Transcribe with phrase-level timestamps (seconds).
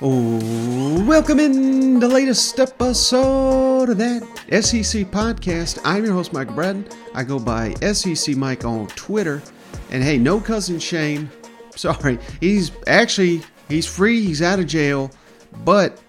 [0.00, 4.22] Welcome in the latest episode of that
[4.62, 5.80] SEC podcast.
[5.84, 6.86] I'm your host, Mike Bratton.
[7.14, 9.42] I go by SEC Mike on Twitter.
[9.90, 11.28] And hey, no cousin Shane.
[11.74, 14.24] Sorry, he's actually he's free.
[14.24, 15.10] He's out of jail,
[15.64, 16.00] but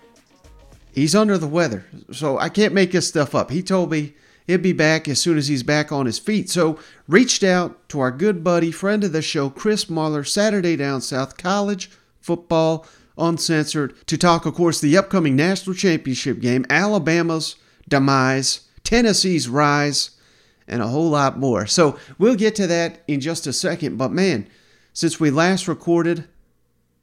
[0.94, 3.50] he's under the weather, so I can't make this stuff up.
[3.50, 4.14] He told me
[4.50, 6.50] he'd be back as soon as he's back on his feet.
[6.50, 11.02] So reached out to our good buddy, friend of the show, Chris Marler, Saturday Down
[11.02, 17.58] South College football uncensored, to talk, of course, the upcoming national championship game, Alabama's
[17.88, 20.12] demise, Tennessee's rise,
[20.68, 21.68] and a whole lot more.
[21.68, 23.98] So we'll get to that in just a second.
[23.98, 24.48] But man,
[24.94, 26.28] since we last recorded,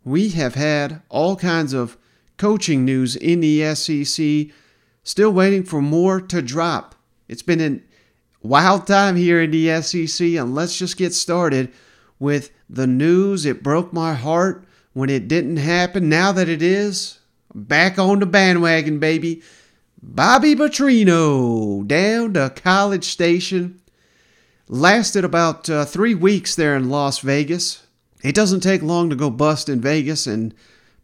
[0.04, 1.96] we have had all kinds of
[2.38, 4.54] coaching news in the SEC.
[5.04, 6.95] Still waiting for more to drop.
[7.28, 11.72] It's been a wild time here in the SEC, and let's just get started
[12.18, 13.44] with the news.
[13.44, 16.08] It broke my heart when it didn't happen.
[16.08, 17.18] Now that it is,
[17.54, 19.42] back on the bandwagon, baby.
[20.02, 23.80] Bobby Petrino down to College Station.
[24.68, 27.86] Lasted about uh, three weeks there in Las Vegas.
[28.22, 30.54] It doesn't take long to go bust in Vegas, and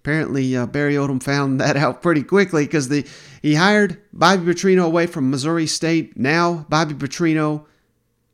[0.02, 3.06] apparently uh, Barry Odom found that out pretty quickly because the
[3.40, 6.16] he hired Bobby Petrino away from Missouri State.
[6.16, 7.66] Now Bobby Petrino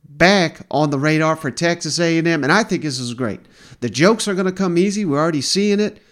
[0.09, 3.41] back on the radar for Texas A&M, and I think this is great.
[3.81, 5.05] The jokes are going to come easy.
[5.05, 6.03] We're already seeing it.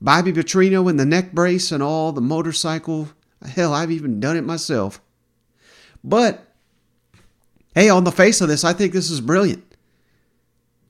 [0.00, 3.08] Bobby Petrino in the neck brace and all the motorcycle.
[3.44, 5.00] Hell, I've even done it myself.
[6.04, 6.46] But
[7.74, 9.64] hey, on the face of this, I think this is brilliant.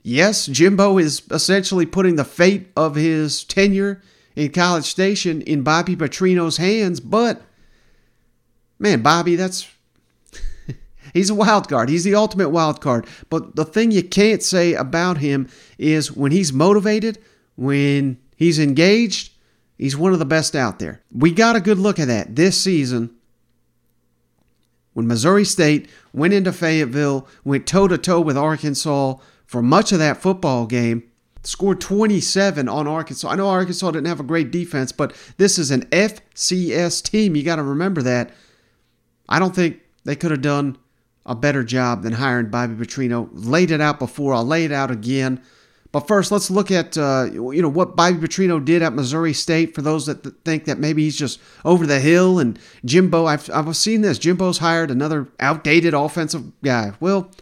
[0.02, 4.02] Yes, Jimbo is essentially putting the fate of his tenure
[4.34, 7.42] in College Station in Bobby Petrino's hands, but
[8.78, 9.68] man, Bobby, that's
[11.14, 11.88] He's a wild card.
[11.88, 13.06] He's the ultimate wild card.
[13.28, 17.18] But the thing you can't say about him is when he's motivated,
[17.56, 19.32] when he's engaged,
[19.76, 21.02] he's one of the best out there.
[21.12, 23.10] We got a good look at that this season
[24.92, 29.16] when Missouri State went into Fayetteville, went toe to toe with Arkansas
[29.50, 31.02] for much of that football game.
[31.42, 33.28] Scored 27 on Arkansas.
[33.28, 37.34] I know Arkansas didn't have a great defense, but this is an FCS team.
[37.34, 38.30] You got to remember that.
[39.28, 40.78] I don't think they could have done
[41.26, 43.28] a better job than hiring Bobby Petrino.
[43.32, 44.34] Laid it out before.
[44.34, 45.42] I'll lay it out again.
[45.90, 49.74] But first, let's look at uh, you know what Bobby Petrino did at Missouri State.
[49.74, 53.50] For those that th- think that maybe he's just over the hill and Jimbo, I've
[53.50, 54.20] I've seen this.
[54.20, 56.92] Jimbo's hired another outdated offensive guy.
[57.00, 57.32] Well,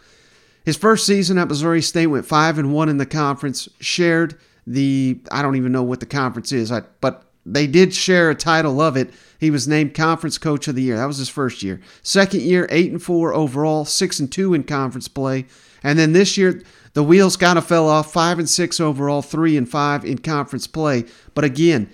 [0.65, 3.67] his first season at Missouri State went five and one in the conference.
[3.79, 4.37] Shared
[4.67, 6.71] the I don't even know what the conference is,
[7.01, 9.11] but they did share a title of it.
[9.39, 10.97] He was named Conference Coach of the Year.
[10.97, 11.79] That was his first year.
[12.03, 15.45] Second year, eight and four overall, six and two in conference play.
[15.81, 16.61] And then this year,
[16.93, 18.11] the wheels kind of fell off.
[18.11, 21.05] Five and six overall, three and five in conference play.
[21.33, 21.89] But again,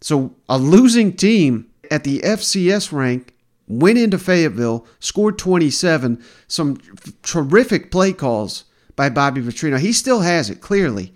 [0.00, 3.34] so a losing team at the FCS rank
[3.66, 6.22] went into Fayetteville, scored 27.
[6.46, 6.78] Some
[7.22, 8.64] terrific play calls
[8.96, 9.78] by Bobby Petrino.
[9.78, 11.14] He still has it, clearly.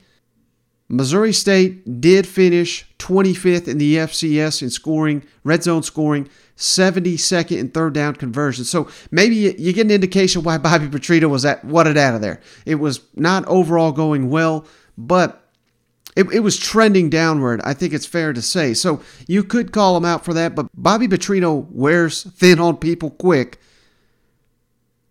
[0.89, 7.71] Missouri State did finish 25th in the FCS in scoring, red zone scoring, 72nd in
[7.71, 8.65] third down conversion.
[8.65, 12.21] So maybe you get an indication why Bobby Petrino was at what it out of
[12.21, 12.41] there.
[12.65, 14.65] It was not overall going well,
[14.97, 15.46] but
[16.17, 17.61] it, it was trending downward.
[17.63, 18.73] I think it's fair to say.
[18.73, 23.11] So you could call him out for that, but Bobby Petrino wears thin on people
[23.11, 23.61] quick.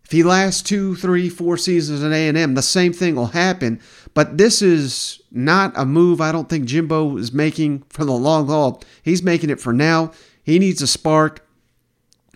[0.04, 3.80] If he lasts two, three, four seasons at A&M, the same thing will happen.
[4.14, 8.48] But this is not a move I don't think Jimbo is making for the long
[8.48, 8.84] haul.
[9.02, 10.12] He's making it for now.
[10.44, 11.48] He needs a spark.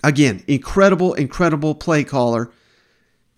[0.04, 2.52] Again, incredible, incredible play caller.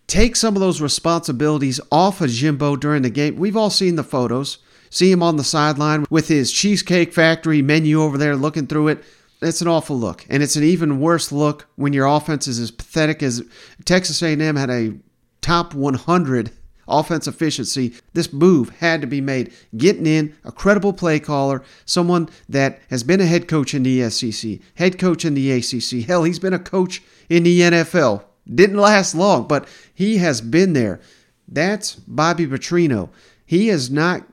[0.08, 3.36] Take some of those responsibilities off of Jimbo during the game.
[3.38, 4.60] We've all seen the photos.
[4.92, 9.04] See him on the sideline with his Cheesecake Factory menu over there looking through it.
[9.42, 10.26] It's an awful look.
[10.30, 13.42] And it's an even worse look when your offense is as pathetic as
[13.86, 14.94] Texas A&M had a
[15.42, 16.52] top 100
[16.88, 19.54] offense efficiency, this move had to be made.
[19.78, 24.10] Getting in a credible play caller, someone that has been a head coach in the
[24.10, 26.06] SEC, head coach in the ACC.
[26.06, 28.26] Hell, he's been a coach in the NFL.
[28.54, 31.00] Didn't last long, but he has been there.
[31.48, 33.10] That's Bobby Petrino.
[33.46, 34.26] He is not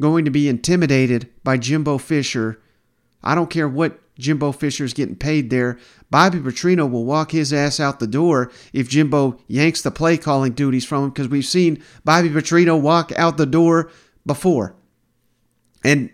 [0.00, 2.60] going to be intimidated by Jimbo Fisher.
[3.22, 5.78] I don't care what Jimbo Fisher's getting paid there.
[6.10, 10.52] Bobby Petrino will walk his ass out the door if Jimbo yanks the play calling
[10.52, 13.90] duties from him because we've seen Bobby Petrino walk out the door
[14.24, 14.74] before.
[15.84, 16.10] And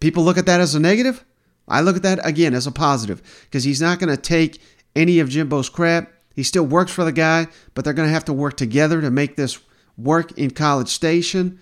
[0.00, 1.24] people look at that as a negative.
[1.68, 4.60] I look at that again as a positive because he's not going to take
[4.96, 6.12] any of Jimbo's crap.
[6.34, 9.10] He still works for the guy, but they're going to have to work together to
[9.10, 9.58] make this
[9.96, 11.60] work in College Station.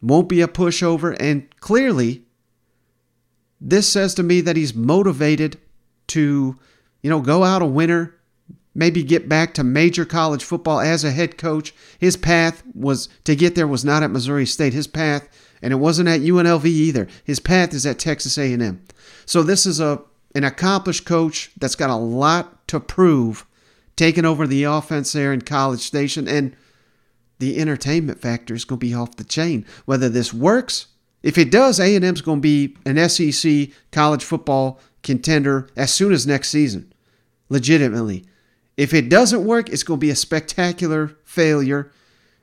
[0.00, 1.16] Won't be a pushover.
[1.18, 2.22] And clearly,
[3.60, 5.58] this says to me that he's motivated
[6.08, 6.56] to,
[7.02, 8.14] you know, go out a winner,
[8.74, 11.74] maybe get back to major college football as a head coach.
[11.98, 14.72] His path was to get there was not at Missouri State.
[14.72, 15.28] His path,
[15.60, 17.08] and it wasn't at UNLV either.
[17.24, 18.82] His path is at Texas A&M.
[19.26, 20.00] So this is a
[20.34, 23.46] an accomplished coach that's got a lot to prove,
[23.96, 26.54] taking over the offense there in College Station, and
[27.38, 29.64] the entertainment factor is going to be off the chain.
[29.84, 30.86] Whether this works,
[31.22, 36.26] if it does, A&M's going to be an SEC college football contender as soon as
[36.26, 36.92] next season,
[37.48, 38.24] legitimately.
[38.76, 41.90] If it doesn't work, it's going to be a spectacular failure,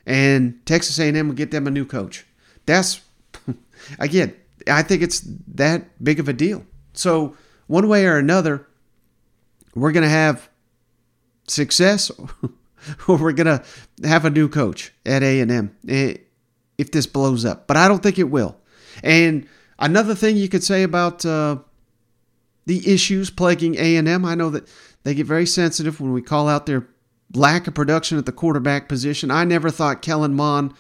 [0.06, 2.26] and Texas A&M will get them a new coach.
[2.66, 3.02] That's
[4.00, 4.36] again,
[4.68, 6.66] I think it's that big of a deal.
[6.94, 7.36] So
[7.68, 8.68] one way or another,
[9.74, 10.50] we're going to have
[11.48, 12.12] success,
[13.08, 13.64] or we're going to
[14.08, 16.16] have a new coach at A&M eh,
[16.78, 17.68] if this blows up.
[17.68, 18.58] But I don't think it will.
[19.04, 19.48] And
[19.80, 21.58] another thing you could say about uh,
[22.66, 24.68] the issues plaguing A&M, I know that
[25.04, 26.88] they get very sensitive when we call out their
[27.34, 29.32] lack of production at the quarterback position.
[29.32, 30.74] I never thought Kellen Mond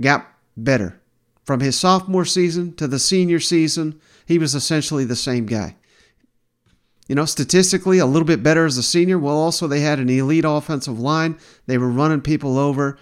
[0.00, 1.00] got better.
[1.44, 5.76] From his sophomore season to the senior season, he was essentially the same guy.
[7.08, 9.18] You know, statistically, a little bit better as a senior.
[9.18, 11.38] Well, also, they had an elite offensive line.
[11.66, 12.98] They were running people over.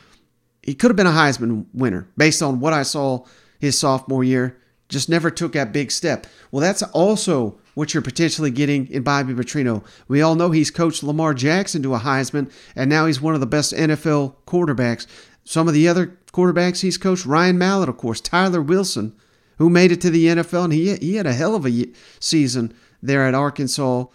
[0.62, 3.24] He could have been a Heisman winner based on what I saw
[3.58, 4.58] his sophomore year.
[4.88, 6.26] Just never took that big step.
[6.50, 9.84] Well, that's also what you're potentially getting in Bobby Petrino.
[10.06, 13.40] We all know he's coached Lamar Jackson to a Heisman, and now he's one of
[13.40, 15.06] the best NFL quarterbacks.
[15.44, 19.14] Some of the other quarterbacks he's coached, Ryan Mallett, of course, Tyler Wilson,
[19.58, 21.86] who made it to the NFL, and he, he had a hell of a
[22.20, 22.74] season
[23.04, 24.06] there at Arkansas.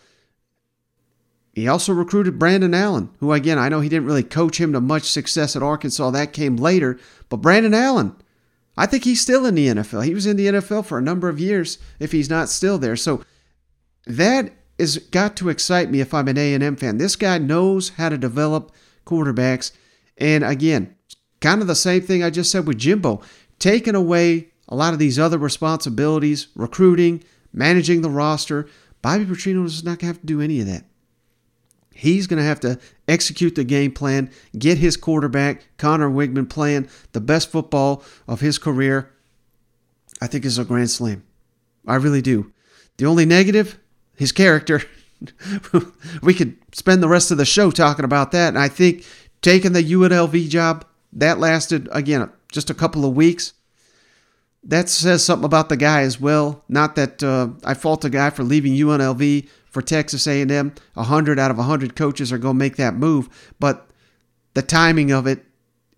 [1.53, 4.81] He also recruited Brandon Allen, who, again, I know he didn't really coach him to
[4.81, 6.11] much success at Arkansas.
[6.11, 6.99] That came later.
[7.27, 8.15] But Brandon Allen,
[8.77, 10.05] I think he's still in the NFL.
[10.05, 12.95] He was in the NFL for a number of years if he's not still there.
[12.95, 13.23] So
[14.05, 16.97] that has got to excite me if I'm an A&M fan.
[16.97, 18.71] This guy knows how to develop
[19.05, 19.71] quarterbacks.
[20.17, 20.95] And again,
[21.41, 23.21] kind of the same thing I just said with Jimbo,
[23.59, 28.67] taking away a lot of these other responsibilities, recruiting, managing the roster.
[29.01, 30.85] Bobby Petrino is not going to have to do any of that.
[31.93, 32.79] He's going to have to
[33.09, 38.57] execute the game plan, get his quarterback, Conner Weigman, playing the best football of his
[38.57, 39.11] career.
[40.21, 41.23] I think is a grand slam.
[41.85, 42.53] I really do.
[42.97, 43.79] The only negative,
[44.15, 44.81] his character.
[46.21, 48.49] we could spend the rest of the show talking about that.
[48.49, 49.05] And I think
[49.41, 53.53] taking the UNLV job, that lasted, again, just a couple of weeks.
[54.63, 56.63] That says something about the guy as well.
[56.67, 60.73] Not that uh, I fault the guy for leaving UNLV for Texas A&M.
[60.95, 63.53] A 100 out of a 100 coaches are going to make that move.
[63.59, 63.89] But
[64.53, 65.45] the timing of it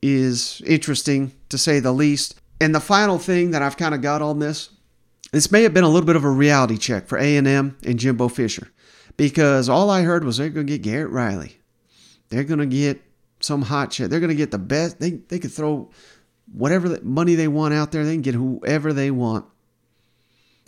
[0.02, 2.40] is interesting, to say the least.
[2.60, 4.70] And the final thing that I've kind of got on this
[5.32, 8.28] this may have been a little bit of a reality check for A&M and Jimbo
[8.28, 8.70] Fisher
[9.16, 11.58] because all I heard was they're going to get Garrett Riley.
[12.30, 13.02] They're going to get
[13.40, 14.10] some hot shit.
[14.10, 15.00] They're going to get the best.
[15.00, 15.90] They, they could throw
[16.54, 18.04] whatever money they want out there.
[18.04, 19.46] They can get whoever they want.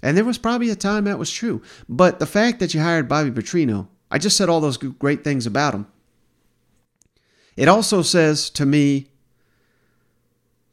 [0.01, 1.62] And there was probably a time that was true.
[1.88, 5.47] But the fact that you hired Bobby Petrino, I just said all those great things
[5.47, 5.88] about him.
[7.56, 9.07] It also says to me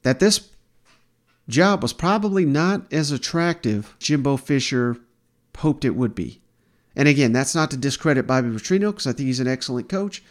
[0.03, 0.51] that this
[1.49, 4.97] job was probably not as attractive Jimbo Fisher
[5.59, 6.41] hoped it would be.
[6.97, 10.23] And again, that's not to discredit Bobby Petrino because I think he's an excellent coach,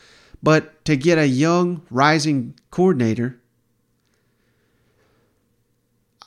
[0.41, 3.38] but to get a young, rising coordinator,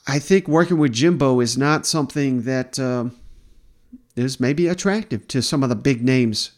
[0.06, 3.06] I think working with Jimbo is not something that uh,
[4.16, 6.52] is maybe attractive to some of the big names,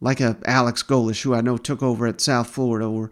[0.00, 3.10] like a Alex Golesh, who I know took over at South Florida, or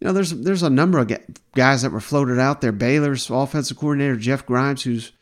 [0.00, 1.12] you know, there's there's a number of
[1.54, 2.72] guys that were floated out there.
[2.72, 5.12] Baylor's offensive coordinator Jeff Grimes, who's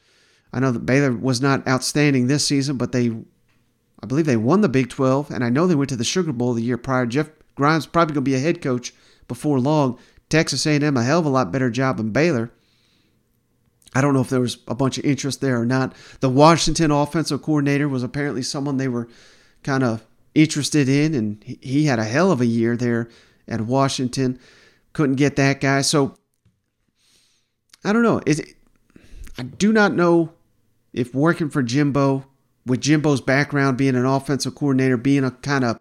[0.53, 3.11] I know that Baylor was not outstanding this season, but they,
[4.03, 6.33] I believe they won the Big 12, and I know they went to the Sugar
[6.33, 7.07] Bowl the year prior.
[7.07, 8.95] Jeff Grimes probably going to be a head coach
[9.27, 9.99] before long.
[10.31, 12.51] Texas A&M a hell of a lot better job than Baylor.
[13.95, 15.95] I don't know if there was a bunch of interest there or not.
[16.21, 19.09] The Washington offensive coordinator was apparently someone they were
[19.62, 20.04] kind of
[20.35, 23.09] interested in, and he had a hell of a year there
[23.47, 24.38] at Washington.
[24.92, 25.80] Couldn't get that guy.
[25.80, 26.16] So
[27.85, 28.21] I don't know.
[28.26, 28.54] Is it,
[29.38, 30.33] I do not know
[30.92, 32.26] if working for Jimbo
[32.66, 35.80] with Jimbo's background being an offensive coordinator, being a kind of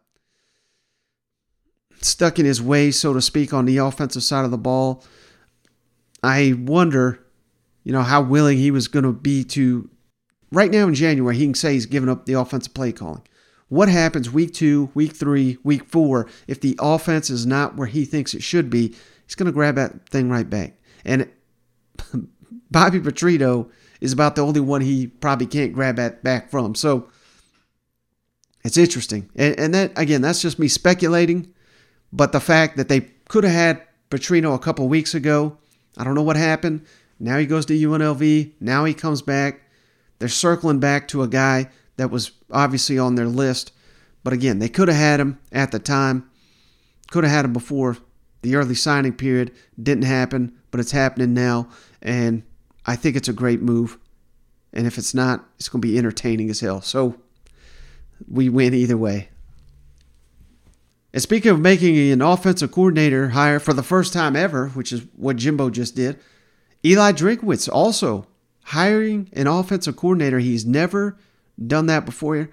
[2.02, 5.04] stuck in his ways, so to speak, on the offensive side of the ball.
[6.24, 7.26] I wonder,
[7.88, 9.90] you know, how willing he was going to be to.
[10.52, 13.22] Right now in January, he can say he's given up the offensive play calling.
[13.70, 18.04] What happens week two, week three, week four if the offense is not where he
[18.04, 18.94] thinks it should be?
[19.26, 20.74] He's going to grab that thing right back.
[21.06, 21.30] And
[22.72, 23.70] Bobby Petrino
[24.02, 26.76] is about the only one he probably can't grab that back from.
[26.76, 27.10] So
[28.66, 29.30] it's interesting.
[29.38, 31.54] And, and that, again, that's just me speculating.
[32.12, 35.58] But the fact that they could have had Petrino a couple weeks ago,
[35.98, 36.86] I don't know what happened.
[37.20, 38.54] Now he goes to UNLV.
[38.60, 39.62] Now he comes back.
[40.20, 43.72] They're circling back to a guy that was obviously on their list.
[44.24, 46.30] But again, they could have had him at the time.
[47.12, 47.98] Could have had him before
[48.42, 49.52] the early signing period.
[49.82, 51.70] Didn't happen, but it's happening now.
[52.02, 52.44] And
[52.86, 53.98] I think it's a great move.
[54.74, 56.82] And if it's not, it's going to be entertaining as hell.
[56.82, 57.16] So
[58.28, 59.30] we win either way.
[61.14, 65.04] And speaking of making an offensive coordinator hire for the first time ever, which is
[65.16, 66.20] what Jimbo just did,
[66.86, 68.28] Eli Drinkwitz also
[68.66, 70.40] hiring an offensive coordinator.
[70.40, 71.18] He's never
[71.66, 72.50] done that before.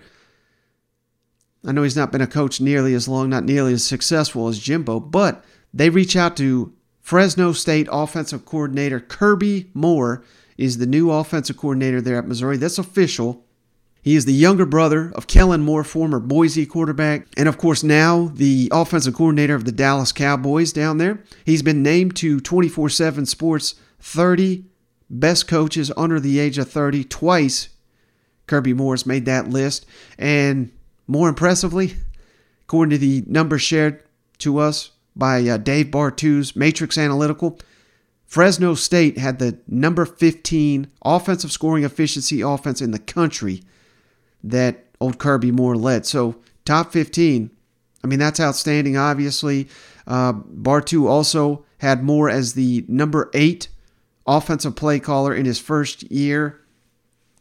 [1.67, 4.59] I know he's not been a coach nearly as long, not nearly as successful as
[4.59, 10.25] Jimbo, but they reach out to Fresno State offensive coordinator Kirby Moore
[10.57, 12.57] is the new offensive coordinator there at Missouri.
[12.57, 13.45] That's official.
[14.01, 18.31] He is the younger brother of Kellen Moore, former Boise quarterback, and of course now
[18.35, 21.23] the offensive coordinator of the Dallas Cowboys down there.
[21.45, 24.67] He's been named to 24 7 Sports 30
[25.09, 27.71] best coaches under the age of 30 twice.
[28.47, 29.87] Kirby Moore's made that list.
[30.19, 30.71] And
[31.07, 31.95] more impressively,
[32.65, 34.03] according to the numbers shared
[34.39, 37.59] to us by uh, Dave Bartoo's Matrix Analytical,
[38.27, 43.63] Fresno State had the number 15 offensive scoring efficiency offense in the country
[44.43, 46.05] that old Kirby Moore led.
[46.05, 47.51] So, top 15.
[48.03, 49.69] I mean, that's outstanding, obviously.
[50.07, 53.69] Uh, Bartu also had Moore as the number eight
[54.27, 56.61] offensive play caller in his first year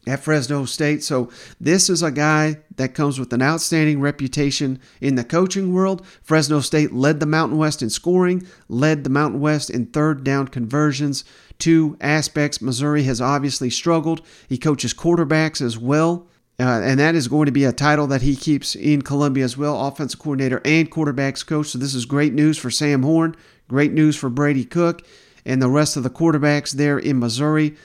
[0.06, 1.04] at Fresno State.
[1.04, 6.06] So, this is a guy that comes with an outstanding reputation in the coaching world.
[6.22, 10.48] Fresno State led the Mountain West in scoring, led the Mountain West in third down
[10.48, 11.24] conversions.
[11.60, 12.62] Two aspects.
[12.62, 14.22] Missouri has obviously struggled.
[14.50, 16.28] He coaches quarterbacks as well.
[16.60, 19.58] Uh, and that is going to be a title that he keeps in Columbia as
[19.58, 21.68] well, offensive coordinator and quarterbacks coach.
[21.68, 23.36] So this is great news for Sam Horn,
[23.68, 25.06] great news for Brady Cook,
[25.46, 27.76] and the rest of the quarterbacks there in Missouri.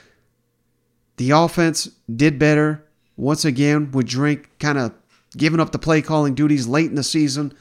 [1.16, 2.84] The offense did better
[3.16, 4.94] once again with Drink kind of
[5.36, 7.52] giving up the play calling duties late in the season.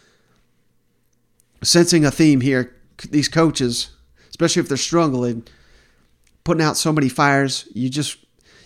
[1.63, 2.75] Sensing a theme here,
[3.09, 3.89] these coaches,
[4.29, 5.43] especially if they're struggling,
[6.43, 8.17] putting out so many fires, you just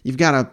[0.03, 0.49] you've got to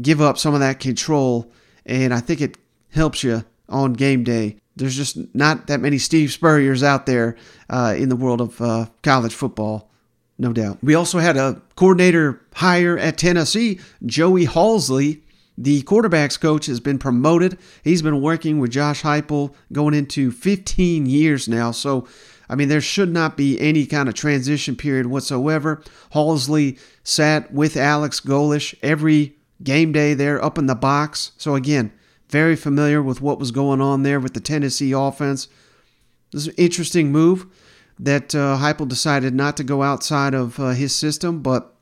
[0.00, 1.52] give up some of that control,
[1.84, 2.56] and I think it
[2.90, 4.56] helps you on game day.
[4.80, 7.36] There's just not that many Steve Spurriers out there
[7.68, 9.90] uh, in the world of uh, college football,
[10.38, 10.78] no doubt.
[10.82, 15.20] We also had a coordinator hire at Tennessee, Joey Halzle.
[15.58, 17.58] The quarterbacks coach has been promoted.
[17.84, 21.72] He's been working with Josh Heupel going into 15 years now.
[21.72, 22.08] So,
[22.48, 25.82] I mean, there should not be any kind of transition period whatsoever.
[26.14, 31.32] Halzle sat with Alex Golesh every game day there up in the box.
[31.36, 31.92] So, again,
[32.30, 35.48] very familiar with what was going on there with the Tennessee offense.
[36.32, 37.46] This is an interesting move
[37.98, 41.74] that uh, Heupel decided not to go outside of uh, his system, but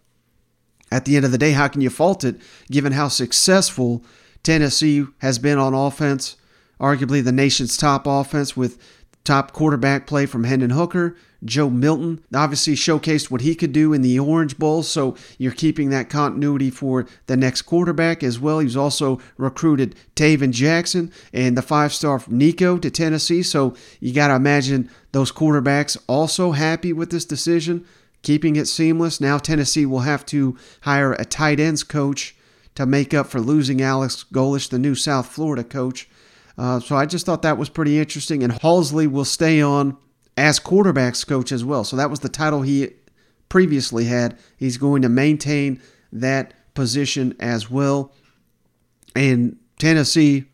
[0.90, 2.40] at the end of the day, how can you fault it
[2.71, 4.05] given how successful
[4.43, 6.37] Tennessee has been on offense?
[6.81, 8.78] Arguably the nation's top offense with
[9.25, 14.02] top quarterback play from Hendon Hooker, Joe Milton obviously showcased what he could do in
[14.02, 18.59] the Orange Bowl, so you're keeping that continuity for the next quarterback as well.
[18.59, 24.28] He's also recruited Tayven Jackson and the five star Nico to Tennessee, so you got
[24.28, 27.87] to imagine those quarterbacks also happy with this decision,
[28.23, 29.21] keeping it seamless.
[29.21, 32.35] Now Tennessee will have to hire a tight ends coach
[32.75, 36.09] to make up for losing Alex Golesh, the new South Florida coach.
[36.57, 38.42] Uh, so I just thought that was pretty interesting.
[38.42, 39.97] And Halzle will stay on
[40.38, 41.83] as quarterbacks coach as well.
[41.83, 42.90] So that was the title he
[43.49, 44.38] previously had.
[44.57, 48.12] He's going to maintain that position as well.
[49.16, 50.45] And Tennessee,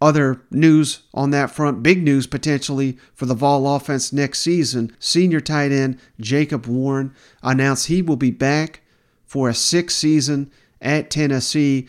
[0.00, 4.96] other news on that front, big news potentially for the Vol offense next season.
[4.98, 8.80] Senior tight end Jacob Warren announced he will be back
[9.26, 10.50] for a sixth season
[10.82, 11.86] at Tennessee.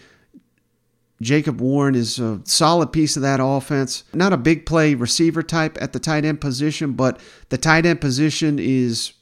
[1.21, 4.03] Jacob Warren is a solid piece of that offense.
[4.13, 8.01] Not a big play receiver type at the tight end position, but the tight end
[8.01, 9.13] position is,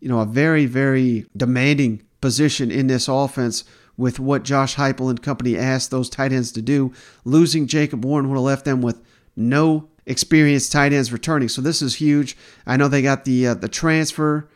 [0.00, 3.64] you know, a very, very demanding position in this offense
[3.96, 6.92] with what Josh Heupel and company asked those tight ends to do.
[7.24, 9.02] Losing Jacob Warren would have left them with
[9.36, 11.48] no experienced tight ends returning.
[11.48, 12.36] So this is huge.
[12.66, 14.48] I know they got the uh, the transfer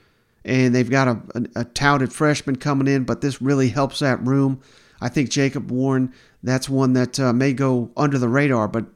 [0.45, 4.25] and they've got a, a, a touted freshman coming in, but this really helps that
[4.27, 4.61] room.
[5.01, 8.87] I think Jacob Warren, that's one that uh, may go under the radar, but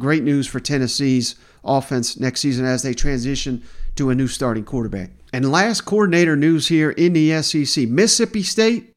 [0.00, 3.62] great news for Tennessee's offense next season as they transition
[3.96, 5.10] to a new starting quarterback.
[5.32, 8.92] And last coordinator news here in the SEC Mississippi State.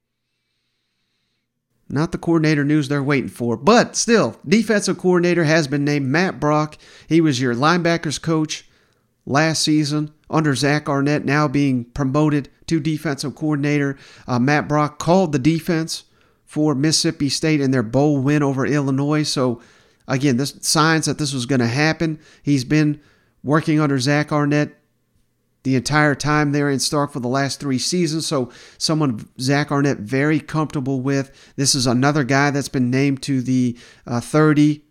[1.89, 6.39] Not the coordinator news they're waiting for, but still, defensive coordinator has been named Matt
[6.39, 6.77] Brock.
[7.09, 8.65] He was your linebackers coach
[9.25, 13.97] last season under Zach Arnett, now being promoted to defensive coordinator.
[14.25, 16.05] Uh, Matt Brock called the defense
[16.51, 19.23] for Mississippi State in their bowl win over Illinois.
[19.23, 19.61] So,
[20.05, 22.19] again, this signs that this was going to happen.
[22.43, 22.99] He's been
[23.41, 24.77] working under Zach Arnett
[25.63, 28.27] the entire time there in Stark for the last three seasons.
[28.27, 31.53] So someone Zach Arnett very comfortable with.
[31.55, 34.83] This is another guy that's been named to the uh, 30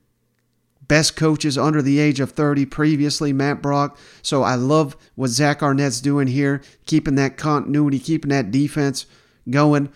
[0.89, 3.99] best coaches under the age of 30 previously, Matt Brock.
[4.23, 9.05] So I love what Zach Arnett's doing here, keeping that continuity, keeping that defense
[9.51, 9.93] going.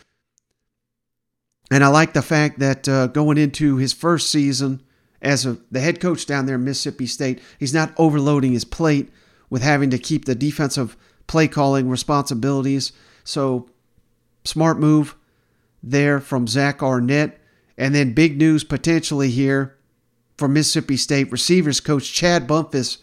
[1.71, 4.83] And I like the fact that uh, going into his first season
[5.23, 9.11] as a, the head coach down there in Mississippi State, he's not overloading his plate
[9.49, 12.93] with having to keep the defensive play calling responsibilities.
[13.25, 13.71] So,
[14.45, 15.17] smart move
[15.83, 17.41] there from Zach Arnett.
[17.77, 19.77] And then big news potentially here
[20.37, 22.99] for Mississippi State receivers coach Chad Bumphis,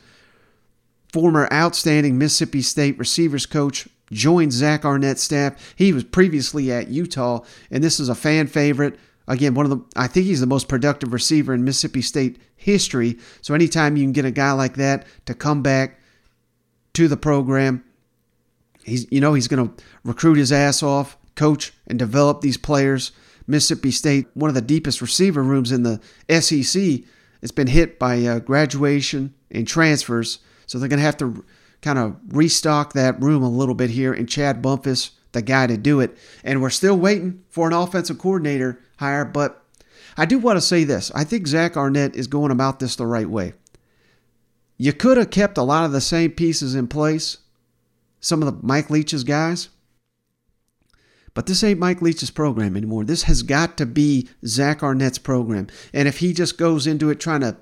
[1.12, 5.74] former outstanding Mississippi State receivers coach, joined Zach Arnett's staff.
[5.76, 9.00] He was previously at Utah, and this is a fan favorite.
[9.28, 13.18] Again, one of the I think he's the most productive receiver in Mississippi State history.
[13.42, 16.00] So anytime you can get a guy like that to come back
[16.94, 17.84] to the program.
[18.84, 23.12] He's, you know, he's going to recruit his ass off, coach, and develop these players.
[23.48, 26.00] Mississippi State, one of the deepest receiver rooms in the
[26.30, 27.02] SEC,
[27.42, 30.40] it's been hit by uh, graduation and transfers.
[30.68, 31.44] So they're going to have to
[31.82, 34.14] kind of restock that room a little bit here.
[34.14, 36.18] And Chad Bumphis, the guy to do it.
[36.44, 39.26] And we're still waiting for an offensive coordinator hire.
[39.26, 39.64] But
[40.18, 43.08] I do want to say this I think Zach Arnett is going about this the
[43.08, 43.54] right way.
[44.78, 47.38] You could have kept a lot of the same pieces in place,
[48.20, 49.70] some of the Mike Leach's guys.
[51.34, 53.06] But this ain't Mike Leach's program anymore.
[53.06, 55.68] This has got to be Zach Arnett's program.
[55.94, 57.58] And if he just goes into it trying to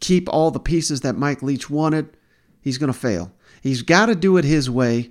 [0.00, 2.16] keep all the pieces that Mike Leach wanted,
[2.60, 3.32] he's going to fail.
[3.62, 5.10] He's got to do it his way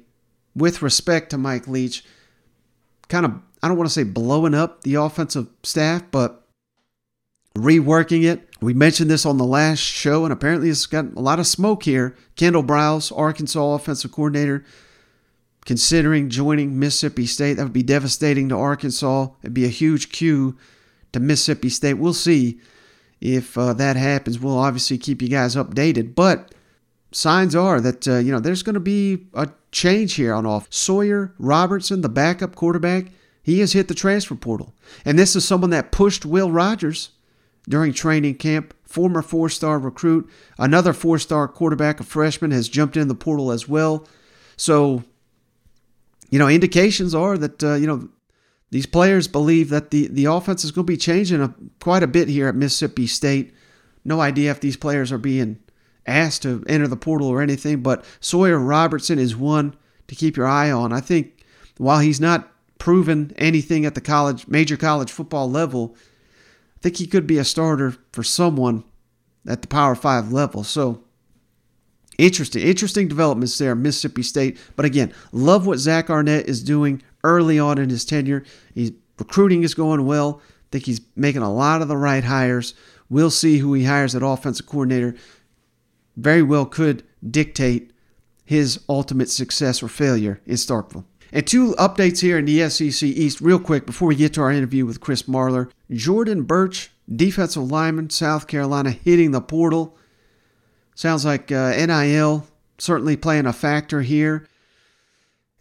[0.56, 2.04] with respect to Mike Leach.
[3.08, 6.48] Kind of, I don't want to say blowing up the offensive staff, but
[7.56, 8.48] reworking it.
[8.62, 11.84] We mentioned this on the last show, and apparently it's got a lot of smoke
[11.84, 12.16] here.
[12.36, 14.66] Kendal Briles, Arkansas offensive coordinator,
[15.66, 17.54] considering joining Mississippi State.
[17.54, 19.30] That would be devastating to Arkansas.
[19.42, 20.58] It'd be a huge cue
[21.14, 21.96] to Mississippi State.
[21.96, 22.60] We'll see
[23.22, 24.40] if uh, that happens.
[24.40, 26.54] We'll obviously keep you guys updated, but
[27.12, 30.68] signs are that uh, you know there's going to be a change here on off.
[30.70, 33.08] Sawyer Robertson, the backup quarterback,
[33.42, 34.74] he has hit the transfer portal,
[35.06, 37.10] and this is someone that pushed Will Rogers
[37.68, 38.74] during training camp.
[38.84, 43.52] Former four star recruit, another four star quarterback, a freshman, has jumped in the portal
[43.52, 44.08] as well.
[44.58, 45.04] So,
[46.32, 48.10] you know, indications are that, uh, you know,
[48.72, 52.08] these players believe that the, the offense is going to be changing a, quite a
[52.08, 53.54] bit here at Mississippi State.
[54.04, 55.60] No idea if these players are being
[56.10, 59.76] asked to enter the portal or anything, but Sawyer Robertson is one
[60.08, 60.92] to keep your eye on.
[60.92, 61.46] I think
[61.78, 65.96] while he's not proven anything at the college major college football level,
[66.78, 68.84] I think he could be a starter for someone
[69.48, 70.64] at the Power Five level.
[70.64, 71.04] So
[72.18, 74.58] interesting, interesting developments there, Mississippi State.
[74.76, 78.44] But again, love what Zach Arnett is doing early on in his tenure.
[78.74, 80.42] He's recruiting is going well.
[80.46, 82.74] I think he's making a lot of the right hires.
[83.10, 85.16] We'll see who he hires at offensive coordinator.
[86.20, 87.92] Very well could dictate
[88.46, 91.06] his ultimate success or failure in Starkville.
[91.32, 94.52] And two updates here in the SEC East, real quick, before we get to our
[94.52, 95.70] interview with Chris Marler.
[95.92, 99.96] Jordan Burch, defensive lineman, South Carolina, hitting the portal.
[100.96, 102.48] Sounds like uh, NIL
[102.80, 104.48] certainly playing a factor here.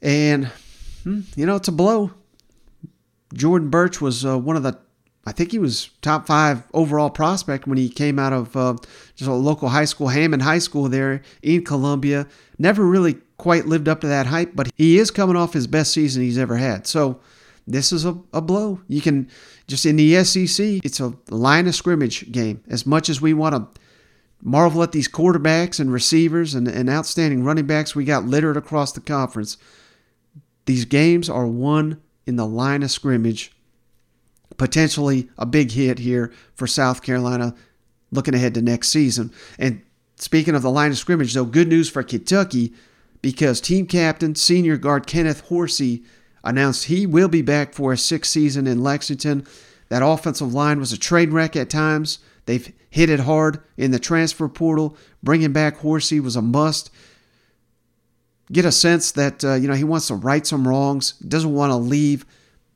[0.01, 0.47] And,
[1.03, 2.13] hmm, you know, it's a blow.
[3.35, 4.79] Jordan Burch was uh, one of the,
[5.29, 8.77] I think he was top five overall prospect when he came out of uh,
[9.15, 12.27] just a local high school, Hammond High School there in Columbia.
[12.59, 15.93] Never really quite lived up to that hype, but he is coming off his best
[15.93, 16.87] season he's ever had.
[16.87, 17.21] So
[17.67, 18.81] this is a, a blow.
[18.89, 19.29] You can
[19.67, 22.63] just in the SEC, it's a line of scrimmage game.
[22.69, 23.81] As much as we want to
[24.43, 28.93] marvel at these quarterbacks and receivers and, and outstanding running backs we got littered across
[28.93, 29.59] the conference,
[30.65, 33.53] these games are won in the line of scrimmage.
[34.59, 37.55] Potentially a big hit here for South Carolina
[38.11, 39.33] looking ahead to next season.
[39.59, 39.81] And
[40.17, 42.75] speaking of the line of scrimmage, though, good news for Kentucky
[43.23, 46.03] because team captain, senior guard Kenneth Horsey,
[46.45, 49.47] announced he will be back for a sixth season in Lexington.
[49.89, 52.19] That offensive line was a train wreck at times.
[52.47, 54.97] They've hit it hard in the transfer portal.
[55.23, 56.91] Bringing back Horsey was a must.
[58.51, 61.13] Get a sense that uh, you know he wants to right some wrongs.
[61.19, 62.25] Doesn't want to leave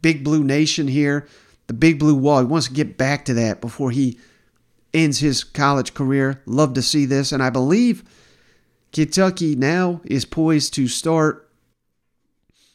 [0.03, 1.27] Big Blue Nation here,
[1.67, 2.41] the Big Blue Wall.
[2.41, 4.19] He wants to get back to that before he
[4.93, 6.43] ends his college career.
[6.47, 8.05] Love to see this, and I believe
[8.93, 11.49] Kentucky now is poised to start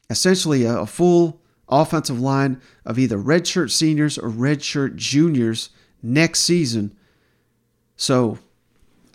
[0.10, 5.70] essentially a, a full offensive line of either redshirt seniors or redshirt juniors
[6.02, 6.96] next season.
[7.96, 8.40] So,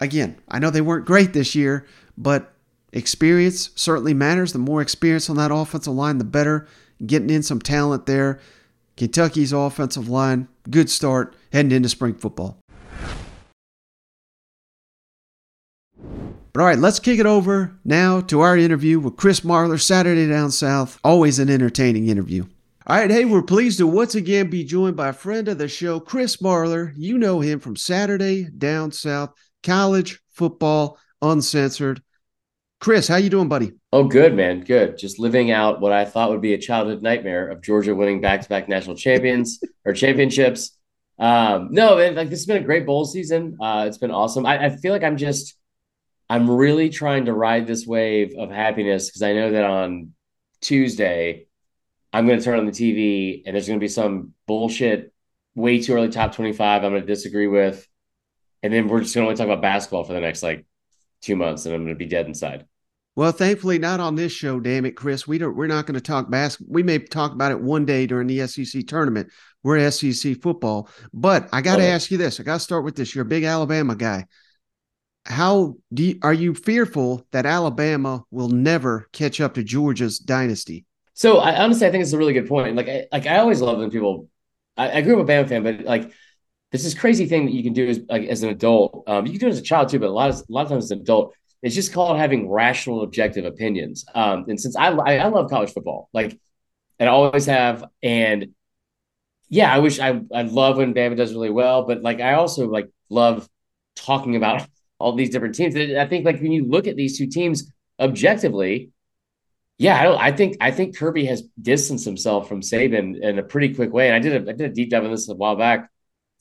[0.01, 2.53] again, I know they weren't great this year, but
[2.93, 4.53] experience certainly matters.
[4.53, 6.69] The more experience on that offensive line, the better.
[7.05, 8.39] Getting in some talent there.
[8.97, 12.59] Kentucky's offensive line, good start heading into spring football.
[16.53, 20.29] But all right, let's kick it over now to our interview with Chris Marler, Saturday
[20.29, 20.99] Down South.
[21.03, 22.45] Always an entertaining interview.
[22.87, 25.69] All right, hey, we're pleased to once again be joined by a friend of the
[25.69, 26.93] show, Chris Marler.
[26.95, 32.03] You know him from Saturday Down South, college football uncensored.
[32.83, 33.71] Chris, how you doing, buddy?
[33.92, 34.62] Oh, good, man.
[34.64, 34.99] Good.
[34.99, 38.68] Just living out what I thought would be a childhood nightmare of Georgia winning back-to-back
[38.68, 40.77] national champions or championships.
[41.16, 43.57] Um, no, man, like this has been a great bowl season.
[43.61, 44.45] Uh, it's been awesome.
[44.47, 45.55] I, I feel like I'm just
[46.29, 50.12] I'm really trying to ride this wave of happiness because I know that on
[50.61, 51.47] Tuesday
[52.12, 55.12] I'm going to turn on the TV and there's going to be some bullshit,
[55.55, 57.87] way too early top 25 I'm going to disagree with.
[58.61, 60.66] And then we're just going to only talk about basketball for the next like
[61.21, 62.66] two months and I'm going to be dead inside.
[63.14, 64.59] Well, thankfully, not on this show.
[64.59, 65.27] Damn it, Chris.
[65.27, 65.55] We don't.
[65.55, 66.72] We're not going to talk basketball.
[66.72, 69.31] We may talk about it one day during the SEC tournament.
[69.62, 72.40] We're SEC football, but I got to ask you this.
[72.40, 73.14] I got to start with this.
[73.14, 74.27] You're a big Alabama guy
[75.25, 80.85] how do you, are you fearful that Alabama will never catch up to Georgia's dynasty?
[81.14, 82.77] So I honestly I think it's a really good point.
[82.77, 84.29] Like I, like I always love when people.
[84.77, 86.11] I, I grew up a Bama fan, but like
[86.72, 89.05] this is crazy thing that you can do as like as an adult.
[89.07, 90.62] Um, you can do it as a child too, but a lot of a lot
[90.62, 94.05] of times as an adult, it's just called having rational, objective opinions.
[94.14, 96.38] Um, and since I I, love college football, like
[96.98, 98.48] and I always have, and
[99.48, 102.68] yeah, I wish I I love when Bama does really well, but like I also
[102.68, 103.48] like love
[103.94, 104.66] talking about
[104.98, 105.77] all these different teams.
[105.77, 107.70] I think like when you look at these two teams
[108.01, 108.90] objectively,
[109.79, 110.20] yeah, I don't.
[110.20, 114.09] I think I think Kirby has distanced himself from Saban in a pretty quick way.
[114.09, 115.90] And I did a I did a deep dive on this a while back,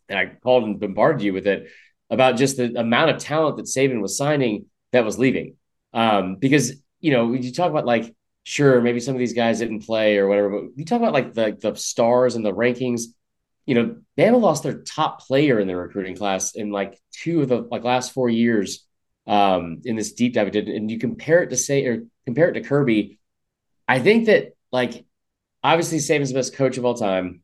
[0.10, 1.70] and I called and bombarded you with it
[2.10, 5.56] about just the amount of talent that Saban was signing that was leaving.
[5.94, 9.86] Um, because you know you talk about like sure maybe some of these guys didn't
[9.86, 13.04] play or whatever, but you talk about like the the stars and the rankings
[13.66, 17.50] you know, Bama lost their top player in the recruiting class in like two of
[17.50, 18.86] the like last four years
[19.28, 20.68] um, in this deep dive did.
[20.68, 23.20] And you compare it to say or compare it to Kirby.
[23.88, 25.06] I think that like
[25.64, 27.44] obviously Saban's the best coach of all time.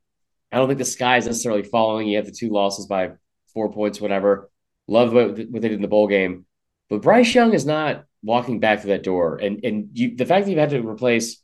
[0.51, 2.07] I don't think the sky is necessarily falling.
[2.07, 3.11] You have the two losses by
[3.53, 4.49] four points, whatever.
[4.87, 6.45] Love what they did in the bowl game.
[6.89, 9.37] But Bryce Young is not walking back through that door.
[9.37, 11.41] And and you the fact that you've had to replace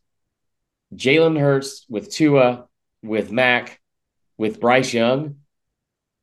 [0.96, 2.66] Jalen Hurts with Tua,
[3.02, 3.80] with Mac,
[4.38, 5.38] with Bryce Young,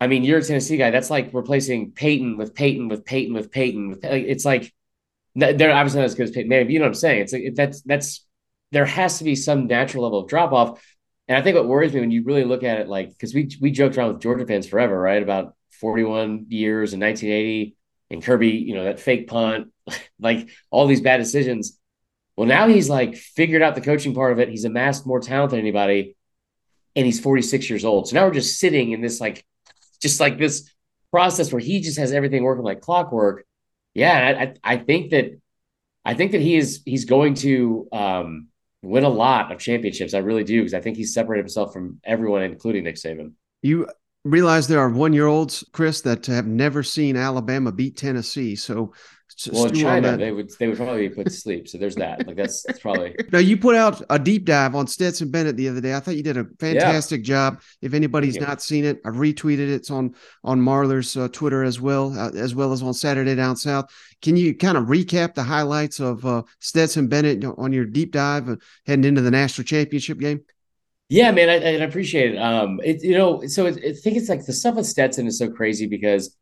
[0.01, 0.91] I mean, you're a Tennessee guy.
[0.91, 3.99] That's like replacing Peyton with Peyton with Peyton with Peyton.
[4.03, 4.73] It's like
[5.35, 6.71] they're obviously not as good as Peyton Manning.
[6.71, 7.23] You know what I'm saying?
[7.23, 8.27] It's like that's that's
[8.73, 10.83] there has to be some natural level of drop off.
[11.29, 13.51] And I think what worries me when you really look at it, like because we
[13.61, 15.23] we joked around with Georgia fans forever, right?
[15.23, 17.77] About 41 years in 1980
[18.11, 19.73] and Kirby, you know, that fake punt,
[20.21, 21.79] like all these bad decisions.
[22.37, 24.49] Well, now he's like figured out the coaching part of it.
[24.49, 26.17] He's amassed more talent than anybody
[26.97, 28.09] and he's 46 years old.
[28.09, 29.45] So now we're just sitting in this like
[30.01, 30.71] just like this
[31.11, 33.45] process where he just has everything working like clockwork.
[33.95, 35.41] Yeah, I, I think that
[36.05, 38.49] I think that he is he's going to um,
[38.83, 40.15] win a lot of championships.
[40.15, 43.33] I really do because I think he's separated himself from everyone, including Nick Saban.
[43.63, 43.89] You
[44.25, 48.57] realize there are one year olds, Chris, that have never seen Alabama beat Tennessee.
[48.57, 48.93] So
[49.53, 51.69] well, in China, they would they would probably be put to sleep.
[51.69, 52.27] So there's that.
[52.27, 53.15] Like that's, that's probably.
[53.33, 55.95] Now you put out a deep dive on Stetson Bennett the other day.
[55.95, 57.51] I thought you did a fantastic yeah.
[57.51, 57.63] job.
[57.81, 59.71] If anybody's not seen it, I've retweeted it.
[59.71, 63.57] It's on on Marler's uh, Twitter as well, uh, as well as on Saturday Down
[63.57, 63.91] South.
[64.21, 68.49] Can you kind of recap the highlights of uh, Stetson Bennett on your deep dive
[68.49, 68.57] uh,
[68.87, 70.43] heading into the national championship game?
[71.11, 72.39] Yeah, man, I, I appreciate it.
[72.39, 75.39] Um, it you know, so it, I think it's like the stuff with Stetson is
[75.39, 76.37] so crazy because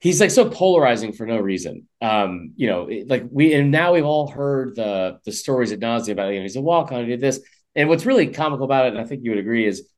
[0.00, 1.88] he's like so polarizing for no reason.
[2.02, 6.12] Um, you know, like we and now we've all heard the the stories at nausea
[6.12, 7.40] about you know he's a walk on, he did this.
[7.74, 9.88] And what's really comical about it, and I think you would agree, is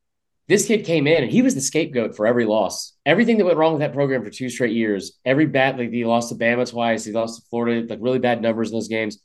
[0.47, 2.93] this kid came in and he was the scapegoat for every loss.
[3.05, 6.05] Everything that went wrong with that program for two straight years, every bad like he
[6.05, 9.19] lost to Bama twice, he lost to Florida, like really bad numbers in those games.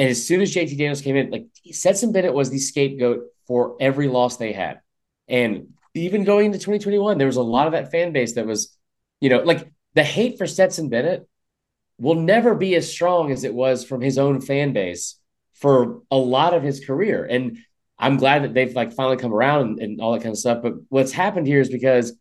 [0.00, 3.76] And as soon as JT Daniels came in, like Stetson Bennett was the scapegoat for
[3.80, 4.80] every loss they had.
[5.28, 8.74] And even going into 2021, there was a lot of that fan base that was,
[9.20, 11.28] you know, like the hate for Stetson Bennett
[11.98, 15.20] will never be as strong as it was from his own fan base
[15.52, 17.26] for a lot of his career.
[17.26, 17.58] And
[17.98, 20.62] I'm glad that they've like finally come around and, and all that kind of stuff.
[20.62, 22.14] But what's happened here is because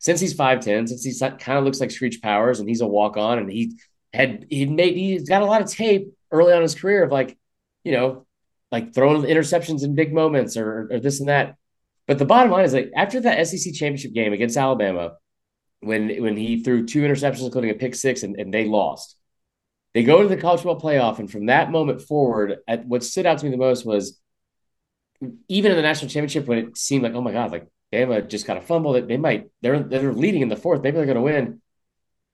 [0.00, 3.16] since he's 5'10, since he's kind of looks like Screech Powers and he's a walk
[3.16, 3.78] on and he
[4.12, 7.38] had he made he's got a lot of tape early on his career of like,
[7.84, 8.26] you know,
[8.70, 11.56] like throwing interceptions in big moments or, or this and that.
[12.06, 15.12] But the bottom line is like after that SEC championship game against Alabama,
[15.80, 19.16] when when he threw two interceptions, including a pick six, and, and they lost.
[19.94, 23.26] They go to the college football playoff, and from that moment forward, at what stood
[23.26, 24.20] out to me the most was
[25.48, 28.46] even in the national championship when it seemed like, oh my god, like Bama just
[28.46, 31.16] got a fumble that they might they're they're leading in the fourth, maybe they're going
[31.16, 31.60] to win.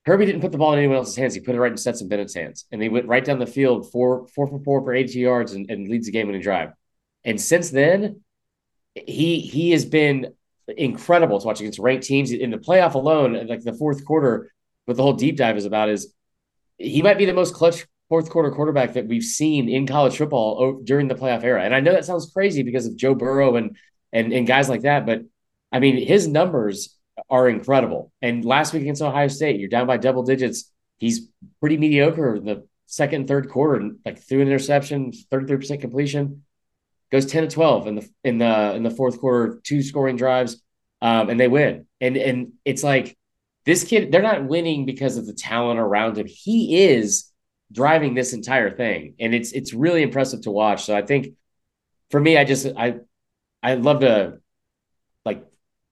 [0.07, 1.35] Kirby didn't put the ball in anyone else's hands.
[1.35, 3.91] He put it right in Stetson Bennett's hands, and they went right down the field,
[3.91, 6.73] four four for four for eighty yards, and, and leads the game winning drive.
[7.25, 8.21] And since then,
[8.95, 10.33] he he has been
[10.69, 13.47] incredible to watch against ranked teams in the playoff alone.
[13.49, 14.53] Like the fourth quarter,
[14.85, 16.15] what the whole deep dive is about is
[16.79, 20.81] he might be the most clutch fourth quarter quarterback that we've seen in college football
[20.85, 21.65] during the playoff era.
[21.65, 23.77] And I know that sounds crazy because of Joe Burrow and
[24.13, 25.23] and and guys like that, but
[25.73, 26.96] I mean his numbers
[27.29, 28.13] are incredible.
[28.23, 30.71] And last week against Ohio State, you're down by double digits.
[30.99, 31.29] He's
[31.61, 36.45] pretty mediocre in the second and third quarter, like threw an interception, 33% completion,
[37.11, 40.63] goes 10 to 12 in the in the in the fourth quarter, two scoring drives,
[41.03, 41.87] um, and they win.
[42.01, 43.17] And and it's like
[43.65, 46.27] this kid, they're not winning because of the talent around him.
[46.27, 47.31] He is
[47.73, 50.85] driving this entire thing, and it's it's really impressive to watch.
[50.85, 51.35] So I think
[52.11, 52.97] for me, I just I
[53.63, 54.39] I love to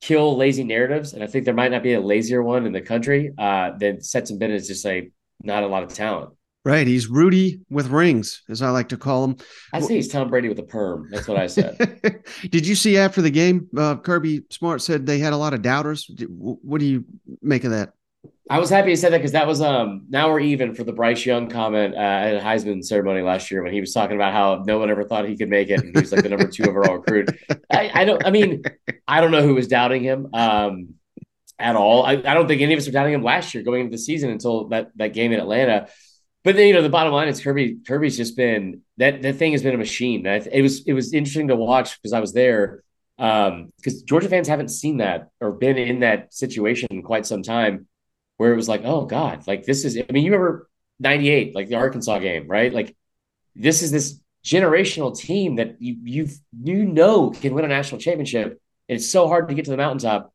[0.05, 2.83] kill lazy narratives, and I think there might not be a lazier one in the
[2.83, 5.13] country uh, than Stetson Bennett is just like
[5.43, 6.35] not a lot of talent.
[6.63, 6.87] Right.
[6.87, 9.37] He's Rudy with rings, as I like to call him.
[9.73, 11.11] I say he's Tom Brady with a perm.
[11.11, 12.01] That's what I said.
[12.51, 15.61] Did you see after the game, uh, Kirby Smart said they had a lot of
[15.61, 16.11] doubters?
[16.29, 17.05] What do you
[17.43, 17.93] make of that?
[18.51, 20.93] I was happy he said that because that was um now we're even for the
[20.93, 24.63] Bryce Young comment uh, at Heisman ceremony last year when he was talking about how
[24.67, 26.65] no one ever thought he could make it and he was like the number two
[26.65, 27.31] overall recruit.
[27.71, 28.63] I, I don't I mean
[29.09, 30.95] I don't know who was doubting him um
[31.59, 32.05] at all.
[32.05, 33.99] I, I don't think any of us were doubting him last year going into the
[33.99, 35.89] season until that that game in Atlanta.
[36.43, 37.79] But then you know the bottom line is Kirby.
[37.87, 40.27] Kirby's just been that that thing has been a machine.
[40.27, 42.83] It was it was interesting to watch because I was there.
[43.17, 47.45] Um, because Georgia fans haven't seen that or been in that situation in quite some
[47.45, 47.87] time,
[48.37, 49.97] where it was like, oh god, like this is.
[49.97, 50.69] I mean, you remember
[51.01, 52.73] '98, like the Arkansas game, right?
[52.73, 52.97] Like
[53.55, 56.29] this is this generational team that you you
[56.63, 58.61] you know can win a national championship.
[58.89, 60.33] It's so hard to get to the mountaintop,